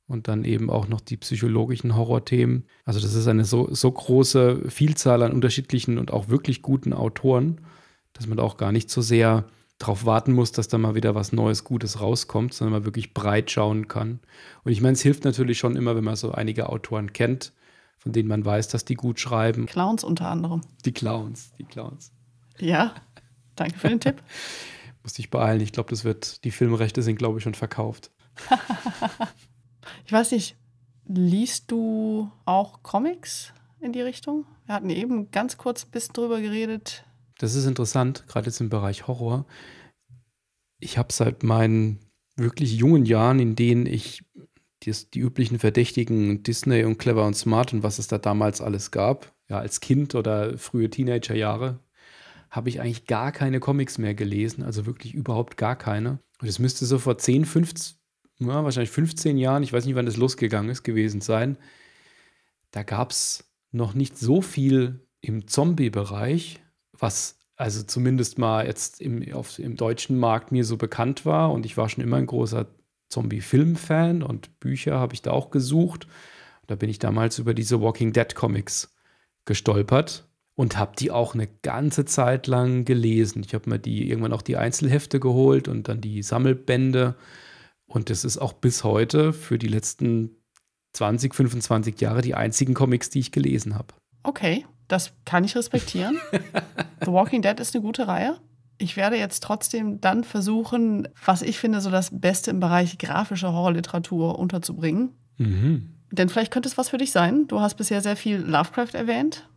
[0.08, 2.66] und dann eben auch noch die psychologischen Horrorthemen.
[2.84, 7.62] Also das ist eine so, so große Vielzahl an unterschiedlichen und auch wirklich guten Autoren,
[8.14, 9.46] dass man auch gar nicht so sehr
[9.78, 13.52] darauf warten muss, dass da mal wieder was Neues, Gutes rauskommt, sondern man wirklich breit
[13.52, 14.20] schauen kann.
[14.64, 17.54] Und ich meine, es hilft natürlich schon immer, wenn man so einige Autoren kennt,
[18.02, 19.68] von denen man weiß, dass die gut schreiben.
[19.68, 20.62] Clowns unter anderem.
[20.86, 22.12] Die Clowns, die Clowns.
[22.60, 22.96] Ja,
[23.56, 24.22] danke für den Tipp.
[25.04, 25.62] Muss dich beeilen.
[25.62, 28.12] Ich glaube, das wird, die Filmrechte sind, glaube ich, schon verkauft.
[30.06, 30.56] Ich weiß nicht,
[31.08, 34.46] liest du auch Comics in die Richtung?
[34.66, 37.06] Wir hatten eben ganz kurz ein bisschen drüber geredet.
[37.40, 39.46] Das ist interessant, gerade jetzt im Bereich Horror.
[40.80, 42.00] Ich habe seit meinen
[42.36, 44.24] wirklich jungen Jahren, in denen ich
[44.84, 48.92] die, die üblichen Verdächtigen Disney und Clever und Smart und was es da damals alles
[48.92, 51.80] gab, ja, als Kind oder frühe Teenagerjahre,
[52.50, 56.20] habe ich eigentlich gar keine Comics mehr gelesen, also wirklich überhaupt gar keine.
[56.42, 57.98] Und es müsste so vor 10, 15,
[58.40, 61.58] ja, wahrscheinlich 15 Jahren, ich weiß nicht, wann das losgegangen ist, gewesen sein.
[62.72, 66.62] Da gab es noch nicht so viel im Zombie-Bereich,
[66.92, 71.52] was also zumindest mal jetzt im, auf, im deutschen Markt mir so bekannt war.
[71.52, 72.66] Und ich war schon immer ein großer
[73.12, 76.08] Zombie-Film-Fan und Bücher habe ich da auch gesucht.
[76.68, 78.96] Da bin ich damals über diese Walking Dead Comics
[79.46, 83.44] gestolpert und habe die auch eine ganze Zeit lang gelesen.
[83.46, 87.16] Ich habe mir die irgendwann auch die Einzelhefte geholt und dann die Sammelbände
[87.94, 90.38] und das ist auch bis heute für die letzten
[90.94, 93.94] 20, 25 Jahre die einzigen Comics, die ich gelesen habe.
[94.24, 96.18] Okay, das kann ich respektieren.
[97.02, 98.40] The Walking Dead ist eine gute Reihe.
[98.82, 103.52] Ich werde jetzt trotzdem dann versuchen, was ich finde, so das Beste im Bereich grafische
[103.52, 105.12] Horrorliteratur unterzubringen.
[105.38, 105.90] Mhm.
[106.12, 107.48] Denn vielleicht könnte es was für dich sein.
[107.48, 109.48] Du hast bisher sehr viel Lovecraft erwähnt.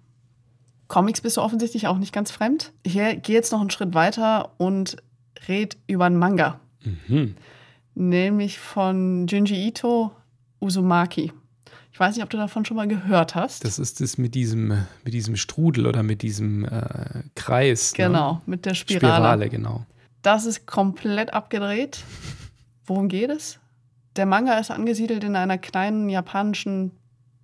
[0.87, 2.73] Comics bist du offensichtlich auch nicht ganz fremd.
[2.83, 4.97] Ich gehe jetzt noch einen Schritt weiter und
[5.49, 6.61] red über einen Manga.
[6.85, 7.35] Mhm
[7.95, 10.13] nämlich von Junji Ito
[10.61, 11.33] Uzumaki.
[11.95, 13.65] Ich weiß nicht, ob du davon schon mal gehört hast.
[13.65, 17.93] Das ist es mit diesem, mit diesem Strudel oder mit diesem äh, Kreis.
[17.93, 18.07] Ne?
[18.07, 18.43] Genau, ne?
[18.47, 19.15] mit der Spirale.
[19.15, 19.87] Spirale, genau.
[20.21, 22.03] Das ist komplett abgedreht.
[22.85, 23.61] Worum geht es?
[24.17, 26.91] Der Manga ist angesiedelt in einer kleinen japanischen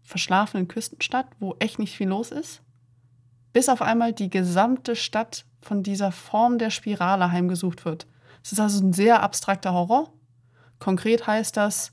[0.03, 2.61] verschlafenen Küstenstadt, wo echt nicht viel los ist.
[3.53, 8.09] Bis auf einmal die gesamte Stadt von dieser Form der Spirale heimgesucht wird.
[8.42, 10.12] Es ist also ein sehr abstrakter Horror
[10.80, 11.92] Konkret heißt das,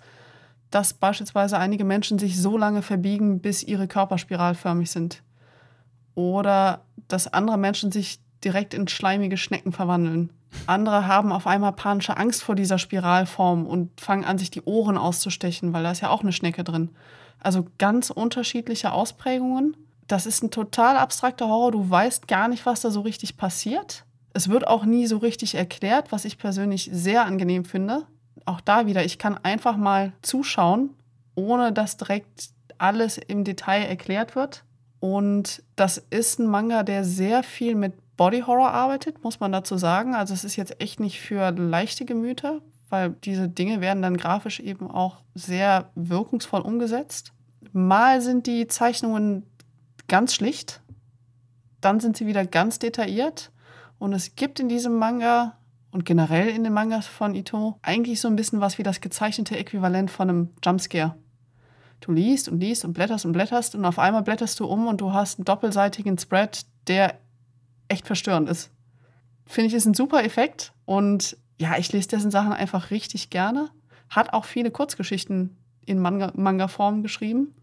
[0.72, 5.24] dass beispielsweise einige Menschen sich so lange verbiegen, bis ihre Körper spiralförmig sind.
[6.15, 10.32] oder dass andere Menschen sich direkt in schleimige Schnecken verwandeln.
[10.65, 14.97] Andere haben auf einmal panische Angst vor dieser Spiralform und fangen an, sich die Ohren
[14.97, 16.89] auszustechen, weil da ist ja auch eine Schnecke drin.
[17.39, 19.78] Also ganz unterschiedliche Ausprägungen.
[20.07, 21.72] Das ist ein total abstrakter Horror.
[21.72, 24.03] Du weißt gar nicht, was da so richtig passiert.
[24.34, 28.05] Es wird auch nie so richtig erklärt, was ich persönlich sehr angenehm finde.
[28.48, 30.91] Auch da wieder, ich kann einfach mal zuschauen,
[31.36, 34.64] ohne dass direkt alles im Detail erklärt wird.
[35.00, 39.78] Und das ist ein Manga, der sehr viel mit Body Horror arbeitet, muss man dazu
[39.78, 40.16] sagen.
[40.16, 44.60] Also es ist jetzt echt nicht für leichte Gemüter, weil diese Dinge werden dann grafisch
[44.60, 47.34] eben auch sehr wirkungsvoll umgesetzt.
[47.74, 49.43] Mal sind die Zeichnungen
[50.08, 50.82] ganz schlicht,
[51.82, 53.52] dann sind sie wieder ganz detailliert
[54.00, 55.58] und es gibt in diesem Manga
[55.92, 59.58] und generell in den Mangas von Ito eigentlich so ein bisschen was wie das gezeichnete
[59.58, 61.16] Äquivalent von einem Jumpscare.
[62.00, 65.02] Du liest und liest und blätterst und blätterst und auf einmal blätterst du um und
[65.02, 67.20] du hast einen doppelseitigen Spread, der
[67.88, 68.70] echt verstörend ist.
[69.46, 73.70] Finde ich, ist ein super Effekt und ja, ich lese dessen Sachen einfach richtig gerne.
[74.10, 77.56] Hat auch viele Kurzgeschichten in Manga-Form geschrieben.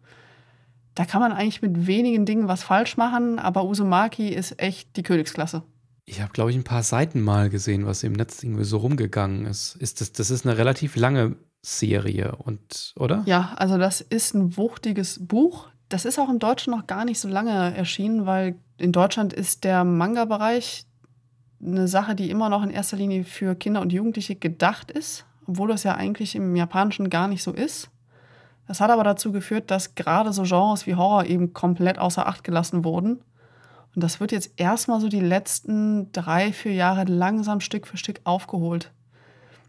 [0.95, 5.03] Da kann man eigentlich mit wenigen Dingen was falsch machen, aber Uzumaki ist echt die
[5.03, 5.63] Königsklasse.
[6.07, 9.47] Ich habe, glaube ich, ein paar Seiten mal gesehen, was im Netz irgendwie so rumgegangen
[9.47, 9.77] ist.
[9.77, 13.23] ist das, das ist eine relativ lange Serie, und, oder?
[13.27, 15.69] Ja, also das ist ein wuchtiges Buch.
[15.89, 19.65] Das ist auch im Deutschen noch gar nicht so lange erschienen, weil in Deutschland ist
[19.65, 20.87] der Manga-Bereich
[21.65, 25.69] eine Sache, die immer noch in erster Linie für Kinder und Jugendliche gedacht ist, obwohl
[25.69, 27.91] das ja eigentlich im Japanischen gar nicht so ist.
[28.67, 32.45] Das hat aber dazu geführt, dass gerade so Genres wie Horror eben komplett außer Acht
[32.45, 33.21] gelassen wurden.
[33.95, 38.21] Und das wird jetzt erstmal so die letzten drei, vier Jahre langsam Stück für Stück
[38.25, 38.93] aufgeholt.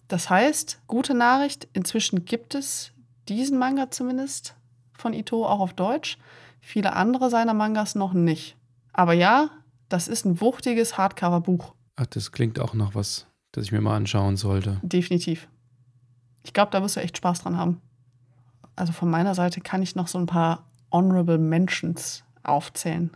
[0.07, 2.91] Das heißt, gute Nachricht, inzwischen gibt es
[3.28, 4.55] diesen Manga zumindest
[4.93, 6.17] von Ito auch auf Deutsch,
[6.59, 8.55] viele andere seiner Mangas noch nicht.
[8.93, 9.49] Aber ja,
[9.89, 11.73] das ist ein wuchtiges Hardcover-Buch.
[11.95, 14.80] Ach, das klingt auch noch was, das ich mir mal anschauen sollte.
[14.82, 15.47] Definitiv.
[16.43, 17.82] Ich glaube, da wirst du echt Spaß dran haben.
[18.76, 23.11] Also von meiner Seite kann ich noch so ein paar Honorable Mentions aufzählen.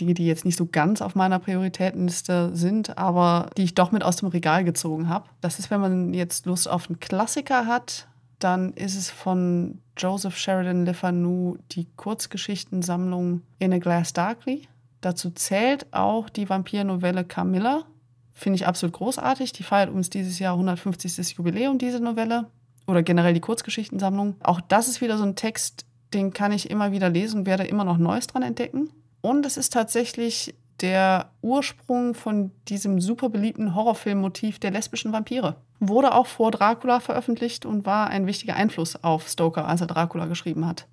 [0.00, 4.02] Dinge, die jetzt nicht so ganz auf meiner Prioritätenliste sind, aber die ich doch mit
[4.02, 5.28] aus dem Regal gezogen habe.
[5.40, 10.36] Das ist, wenn man jetzt Lust auf einen Klassiker hat, dann ist es von Joseph
[10.36, 14.62] Sheridan Le Fanu die Kurzgeschichtensammlung In a Glass Darkly.
[15.00, 17.84] Dazu zählt auch die Vampirnovelle Camilla.
[18.32, 19.52] Finde ich absolut großartig.
[19.52, 21.36] Die feiert uns dieses Jahr 150.
[21.36, 22.46] Jubiläum, diese Novelle.
[22.86, 24.36] Oder generell die Kurzgeschichtensammlung.
[24.42, 25.84] Auch das ist wieder so ein Text,
[26.14, 28.90] den kann ich immer wieder lesen und werde immer noch Neues dran entdecken.
[29.20, 35.56] Und es ist tatsächlich der Ursprung von diesem super beliebten Horrorfilmmotiv der lesbischen Vampire.
[35.78, 40.26] Wurde auch vor Dracula veröffentlicht und war ein wichtiger Einfluss auf Stoker, als er Dracula
[40.26, 40.86] geschrieben hat.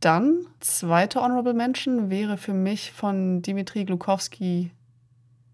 [0.00, 4.70] Dann, zweite Honorable Mention wäre für mich von Dimitri Glukowski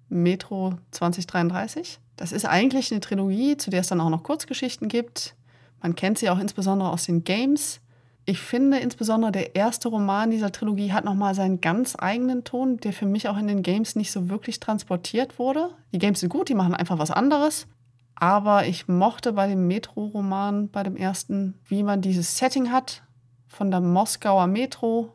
[0.09, 1.99] Metro 2033.
[2.17, 5.35] Das ist eigentlich eine Trilogie, zu der es dann auch noch Kurzgeschichten gibt.
[5.83, 7.81] Man kennt sie auch insbesondere aus den Games.
[8.29, 12.93] Ich finde insbesondere der erste Roman dieser Trilogie hat nochmal seinen ganz eigenen Ton, der
[12.93, 15.70] für mich auch in den Games nicht so wirklich transportiert wurde.
[15.93, 17.68] Die Games sind gut, die machen einfach was anderes.
[18.16, 23.05] Aber ich mochte bei dem Metro-Roman, bei dem ersten, wie man dieses Setting hat,
[23.47, 25.12] von der Moskauer Metro,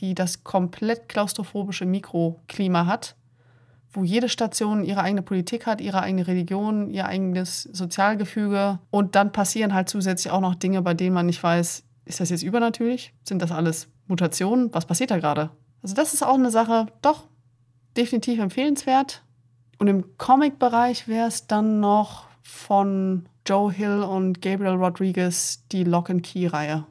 [0.00, 3.16] die das komplett klaustrophobische Mikroklima hat,
[3.90, 8.80] wo jede Station ihre eigene Politik hat, ihre eigene Religion, ihr eigenes Sozialgefüge.
[8.90, 12.30] Und dann passieren halt zusätzlich auch noch Dinge, bei denen man nicht weiß, ist das
[12.30, 13.12] jetzt übernatürlich?
[13.24, 14.72] Sind das alles Mutationen?
[14.74, 15.50] Was passiert da gerade?
[15.82, 17.24] Also das ist auch eine Sache, doch,
[17.96, 19.22] definitiv empfehlenswert.
[19.78, 26.10] Und im Comic-Bereich wäre es dann noch von Joe Hill und Gabriel Rodriguez die Lock
[26.10, 26.86] and Key-Reihe.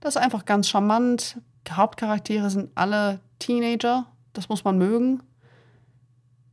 [0.00, 1.38] Das ist einfach ganz charmant.
[1.68, 4.06] Die Hauptcharaktere sind alle Teenager.
[4.32, 5.22] Das muss man mögen.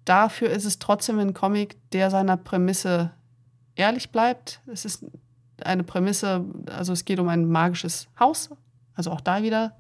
[0.06, 3.12] Dafür ist es trotzdem ein Comic, der seiner Prämisse
[3.76, 4.62] ehrlich bleibt.
[4.68, 5.06] Es ist
[5.66, 8.50] eine Prämisse, also es geht um ein magisches Haus.
[8.96, 9.78] Also auch da wieder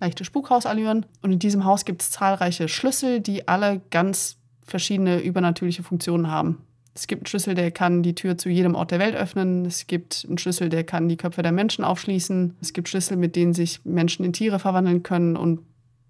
[0.00, 1.06] leichte Spukhausallüren.
[1.22, 6.58] Und in diesem Haus gibt es zahlreiche Schlüssel, die alle ganz verschiedene übernatürliche Funktionen haben.
[6.94, 9.64] Es gibt einen Schlüssel, der kann die Tür zu jedem Ort der Welt öffnen.
[9.64, 12.56] Es gibt einen Schlüssel, der kann die Köpfe der Menschen aufschließen.
[12.60, 15.60] Es gibt Schlüssel, mit denen sich Menschen in Tiere verwandeln können und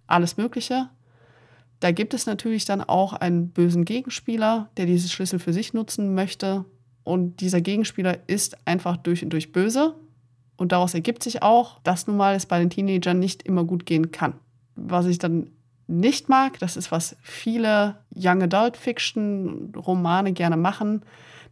[0.07, 0.89] alles Mögliche.
[1.79, 6.15] Da gibt es natürlich dann auch einen bösen Gegenspieler, der diese Schlüssel für sich nutzen
[6.15, 6.65] möchte.
[7.05, 9.95] Und dieser Gegenspieler ist einfach durch und durch böse.
[10.57, 13.87] Und daraus ergibt sich auch, dass nun mal es bei den Teenagern nicht immer gut
[13.87, 14.35] gehen kann.
[14.77, 15.51] Was ich dann
[15.89, 21.03] nicht mag, das ist, was viele Young Adult Fiction Romane gerne machen.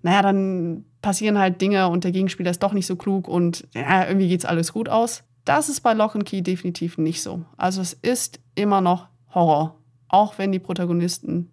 [0.03, 4.07] Naja, dann passieren halt Dinge und der Gegenspieler ist doch nicht so klug und ja,
[4.07, 5.25] irgendwie geht es alles gut aus.
[5.45, 7.45] Das ist bei Lock and Key definitiv nicht so.
[7.57, 9.77] Also es ist immer noch Horror.
[10.09, 11.51] auch wenn die Protagonisten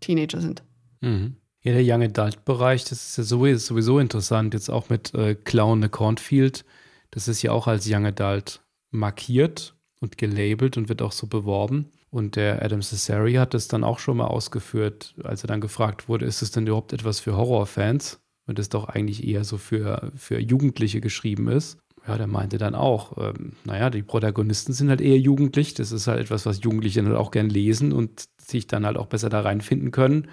[0.00, 0.62] Teenager sind.
[1.00, 1.36] Mhm.
[1.66, 3.24] Ja, der Young Adult-Bereich, das ist ja
[3.58, 4.54] sowieso, interessant.
[4.54, 6.64] Jetzt auch mit äh, Clown the Cornfield.
[7.10, 8.60] Das ist ja auch als Young Adult
[8.92, 11.90] markiert und gelabelt und wird auch so beworben.
[12.08, 16.08] Und der Adam Cesari hat das dann auch schon mal ausgeführt, als er dann gefragt
[16.08, 18.20] wurde, ist es denn überhaupt etwas für Horrorfans?
[18.46, 21.78] Und es doch eigentlich eher so für, für Jugendliche geschrieben ist.
[22.06, 25.74] Ja, der meinte dann auch, ähm, naja, die Protagonisten sind halt eher jugendlich.
[25.74, 28.96] Das ist halt etwas, was Jugendliche dann halt auch gern lesen und sich dann halt
[28.96, 30.28] auch besser da reinfinden können.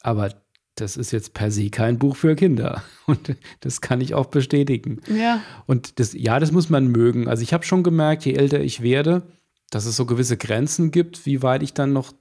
[0.00, 0.30] Aber
[0.76, 2.82] das ist jetzt per se kein Buch für Kinder.
[3.06, 5.00] Und das kann ich auch bestätigen.
[5.08, 5.42] Ja.
[5.66, 7.28] Und das, ja, das muss man mögen.
[7.28, 9.22] Also ich habe schon gemerkt, je älter ich werde,
[9.70, 12.12] dass es so gewisse Grenzen gibt, wie weit ich dann noch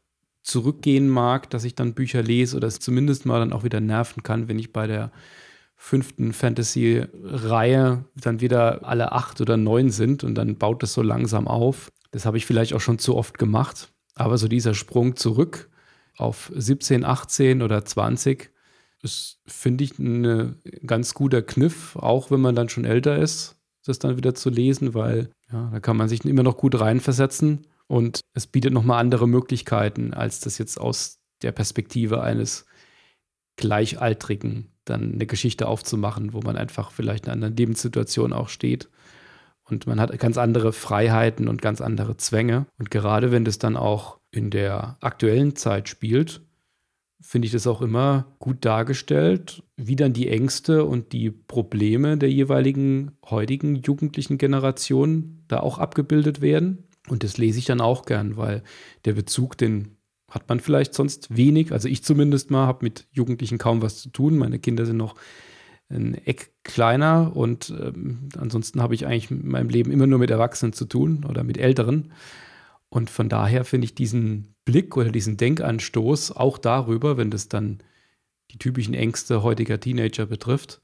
[0.43, 4.23] zurückgehen mag, dass ich dann Bücher lese oder es zumindest mal dann auch wieder nerven
[4.23, 5.11] kann, wenn ich bei der
[5.75, 11.47] fünften Fantasy-Reihe dann wieder alle acht oder neun sind und dann baut das so langsam
[11.47, 11.91] auf.
[12.11, 13.89] Das habe ich vielleicht auch schon zu oft gemacht.
[14.15, 15.69] Aber so dieser Sprung zurück
[16.17, 18.51] auf 17, 18 oder 20
[19.01, 20.55] ist, finde ich, ein
[20.85, 24.93] ganz guter Kniff, auch wenn man dann schon älter ist, das dann wieder zu lesen,
[24.93, 29.27] weil ja, da kann man sich immer noch gut reinversetzen und es bietet nochmal andere
[29.27, 32.65] Möglichkeiten, als das jetzt aus der Perspektive eines
[33.57, 38.89] Gleichaltrigen dann eine Geschichte aufzumachen, wo man einfach vielleicht in einer anderen Lebenssituation auch steht.
[39.65, 42.65] Und man hat ganz andere Freiheiten und ganz andere Zwänge.
[42.77, 46.41] Und gerade wenn das dann auch in der aktuellen Zeit spielt,
[47.21, 52.31] finde ich das auch immer gut dargestellt, wie dann die Ängste und die Probleme der
[52.31, 56.89] jeweiligen heutigen jugendlichen Generation da auch abgebildet werden.
[57.07, 58.63] Und das lese ich dann auch gern, weil
[59.05, 59.97] der Bezug, den
[60.29, 61.71] hat man vielleicht sonst wenig.
[61.71, 64.37] Also ich zumindest mal habe mit Jugendlichen kaum was zu tun.
[64.37, 65.15] Meine Kinder sind noch
[65.89, 70.31] ein Eck kleiner und ähm, ansonsten habe ich eigentlich in meinem Leben immer nur mit
[70.31, 72.11] Erwachsenen zu tun oder mit Älteren.
[72.93, 77.79] Und von daher finde ich diesen Blick oder diesen Denkanstoß auch darüber, wenn das dann
[78.51, 80.79] die typischen Ängste heutiger Teenager betrifft,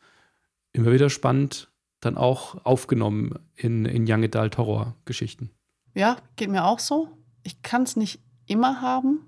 [0.74, 5.52] immer wieder spannend, dann auch aufgenommen in, in Young Adult Horror Geschichten.
[5.94, 7.10] Ja, geht mir auch so.
[7.44, 9.20] Ich kann es nicht immer haben.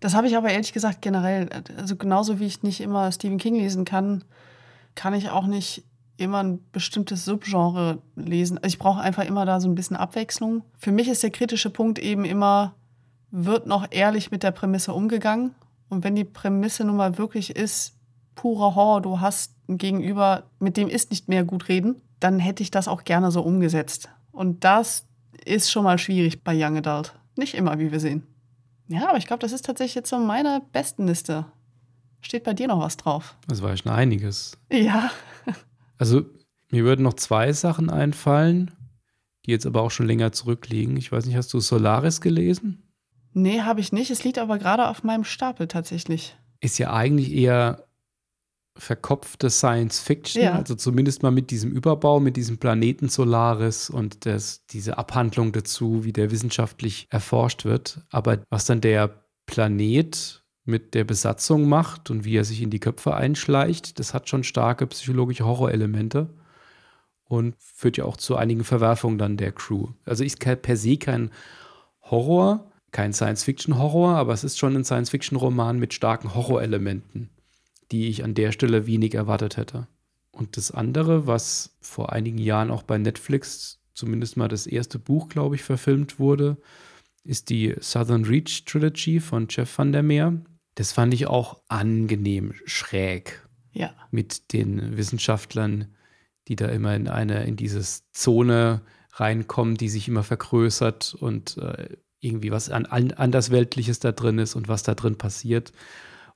[0.00, 1.50] Das habe ich aber ehrlich gesagt generell.
[1.76, 4.24] Also genauso wie ich nicht immer Stephen King lesen kann,
[4.96, 5.84] kann ich auch nicht
[6.22, 8.58] immer ein bestimmtes Subgenre lesen.
[8.58, 10.62] Also ich brauche einfach immer da so ein bisschen Abwechslung.
[10.78, 12.74] Für mich ist der kritische Punkt eben immer,
[13.30, 15.54] wird noch ehrlich mit der Prämisse umgegangen?
[15.88, 17.94] Und wenn die Prämisse nun mal wirklich ist,
[18.34, 22.62] purer Horror, du hast ein Gegenüber, mit dem ist nicht mehr gut reden, dann hätte
[22.62, 24.08] ich das auch gerne so umgesetzt.
[24.30, 25.04] Und das
[25.44, 27.14] ist schon mal schwierig bei Young Adult.
[27.36, 28.26] Nicht immer, wie wir sehen.
[28.88, 31.46] Ja, aber ich glaube, das ist tatsächlich jetzt so meine besten Liste.
[32.20, 33.36] Steht bei dir noch was drauf?
[33.48, 34.56] Das war ja schon einiges.
[34.70, 35.10] Ja.
[36.02, 36.22] Also,
[36.72, 38.72] mir würden noch zwei Sachen einfallen,
[39.46, 40.96] die jetzt aber auch schon länger zurückliegen.
[40.96, 42.82] Ich weiß nicht, hast du Solaris gelesen?
[43.34, 44.10] Nee, habe ich nicht.
[44.10, 46.36] Es liegt aber gerade auf meinem Stapel tatsächlich.
[46.60, 47.86] Ist ja eigentlich eher
[48.76, 50.54] verkopfte Science Fiction, ja.
[50.56, 56.02] also zumindest mal mit diesem Überbau, mit diesem Planeten Solaris und das, diese Abhandlung dazu,
[56.02, 58.00] wie der wissenschaftlich erforscht wird.
[58.10, 62.80] Aber was dann der Planet mit der Besatzung macht und wie er sich in die
[62.80, 66.30] Köpfe einschleicht, das hat schon starke psychologische Horrorelemente
[67.24, 69.88] und führt ja auch zu einigen Verwerfungen dann der Crew.
[70.04, 71.30] Also ist per se kein
[72.02, 77.30] Horror, kein Science-Fiction-Horror, aber es ist schon ein Science-Fiction-Roman mit starken Horrorelementen
[77.92, 79.86] die ich an der Stelle wenig erwartet hätte.
[80.32, 85.28] Und das andere, was vor einigen Jahren auch bei Netflix zumindest mal das erste Buch,
[85.28, 86.56] glaube ich, verfilmt wurde,
[87.22, 90.40] ist die Southern Reach Trilogy von Jeff van der Meer.
[90.74, 93.46] Das fand ich auch angenehm schräg.
[93.72, 93.94] Ja.
[94.10, 95.94] Mit den Wissenschaftlern,
[96.48, 101.96] die da immer in eine, in diese Zone reinkommen, die sich immer vergrößert und äh,
[102.20, 105.72] irgendwie was an, an, andersweltliches da drin ist und was da drin passiert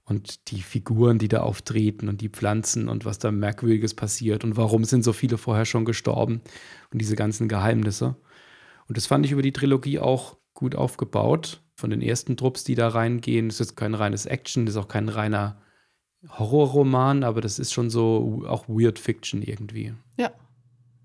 [0.05, 4.57] und die Figuren, die da auftreten und die Pflanzen und was da Merkwürdiges passiert und
[4.57, 6.43] warum sind so viele vorher schon gestorben
[6.93, 8.17] und diese ganzen Geheimnisse.
[8.89, 11.63] Und das fand ich über die Trilogie auch gut aufgebaut.
[11.77, 14.81] Von den ersten Trupps, die da reingehen, das ist jetzt kein reines Action, das ist
[14.81, 15.61] auch kein reiner
[16.29, 19.95] Horrorroman, aber das ist schon so auch Weird Fiction irgendwie.
[20.17, 20.31] Ja,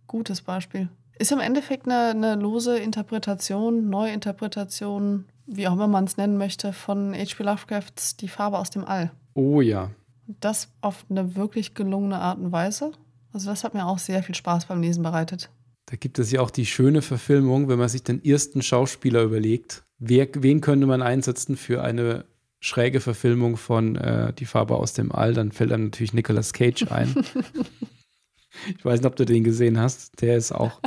[0.08, 0.90] gutes Beispiel.
[1.20, 6.74] Ist im Endeffekt eine, eine lose Interpretation, Neuinterpretation wie auch immer man es nennen möchte,
[6.74, 7.44] von H.P.
[7.44, 9.12] Lovecrafts Die Farbe aus dem All.
[9.34, 9.92] Oh ja.
[10.40, 12.92] Das auf eine wirklich gelungene Art und Weise.
[13.34, 15.50] Also das hat mir auch sehr viel Spaß beim Lesen bereitet.
[15.88, 19.84] Da gibt es ja auch die schöne Verfilmung, wenn man sich den ersten Schauspieler überlegt.
[20.04, 22.26] Wer, wen könnte man einsetzen für eine
[22.60, 25.36] schräge Verfilmung von äh, Die Farbe aus dem All?
[25.36, 27.14] Dann fällt einem natürlich Nicolas Cage ein.
[28.78, 30.20] ich weiß nicht, ob du den gesehen hast.
[30.24, 30.82] Der ist auch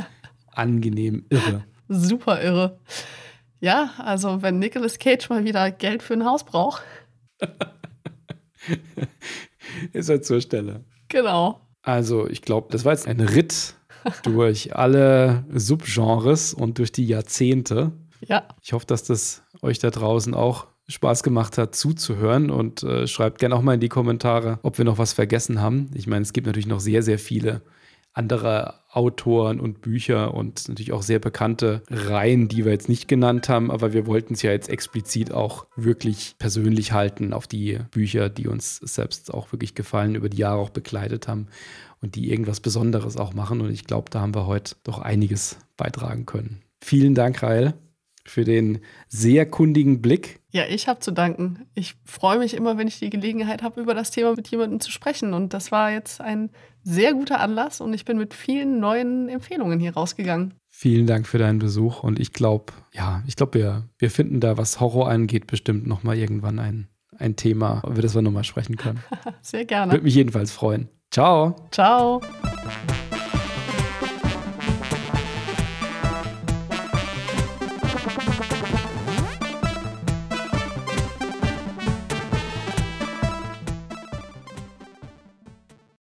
[0.47, 1.63] angenehm irre.
[1.87, 2.77] Super irre.
[3.61, 6.83] Ja, also wenn Nicolas Cage mal wieder Geld für ein Haus braucht.
[9.93, 10.83] ist er zur Stelle.
[11.07, 11.61] Genau.
[11.83, 13.75] Also, ich glaube, das war jetzt ein Ritt
[14.23, 17.93] durch alle Subgenres und durch die Jahrzehnte.
[18.27, 18.47] Ja.
[18.61, 23.39] Ich hoffe, dass das euch da draußen auch Spaß gemacht hat, zuzuhören und äh, schreibt
[23.39, 25.89] gerne auch mal in die Kommentare, ob wir noch was vergessen haben.
[25.95, 27.61] Ich meine, es gibt natürlich noch sehr, sehr viele
[28.13, 33.49] andere Autoren und Bücher und natürlich auch sehr bekannte Reihen, die wir jetzt nicht genannt
[33.49, 38.29] haben, aber wir wollten es ja jetzt explizit auch wirklich persönlich halten auf die Bücher,
[38.29, 41.47] die uns selbst auch wirklich gefallen, über die Jahre auch begleitet haben
[42.01, 43.59] und die irgendwas Besonderes auch machen.
[43.59, 46.61] Und ich glaube, da haben wir heute doch einiges beitragen können.
[46.79, 47.73] Vielen Dank, Rael,
[48.25, 51.67] für den sehr kundigen Blick ja, ich habe zu danken.
[51.73, 54.89] Ich freue mich immer, wenn ich die Gelegenheit habe, über das Thema mit jemandem zu
[54.89, 55.33] sprechen.
[55.33, 56.49] Und das war jetzt ein
[56.81, 60.53] sehr guter Anlass und ich bin mit vielen neuen Empfehlungen hier rausgegangen.
[60.69, 64.57] Vielen Dank für deinen Besuch und ich glaube, ja, ich glaube, wir, wir finden da,
[64.57, 69.03] was Horror angeht, bestimmt nochmal irgendwann ein, ein Thema, über das wir nochmal sprechen können.
[69.41, 69.91] sehr gerne.
[69.91, 70.87] Würde mich jedenfalls freuen.
[71.11, 71.67] Ciao.
[71.71, 72.21] Ciao.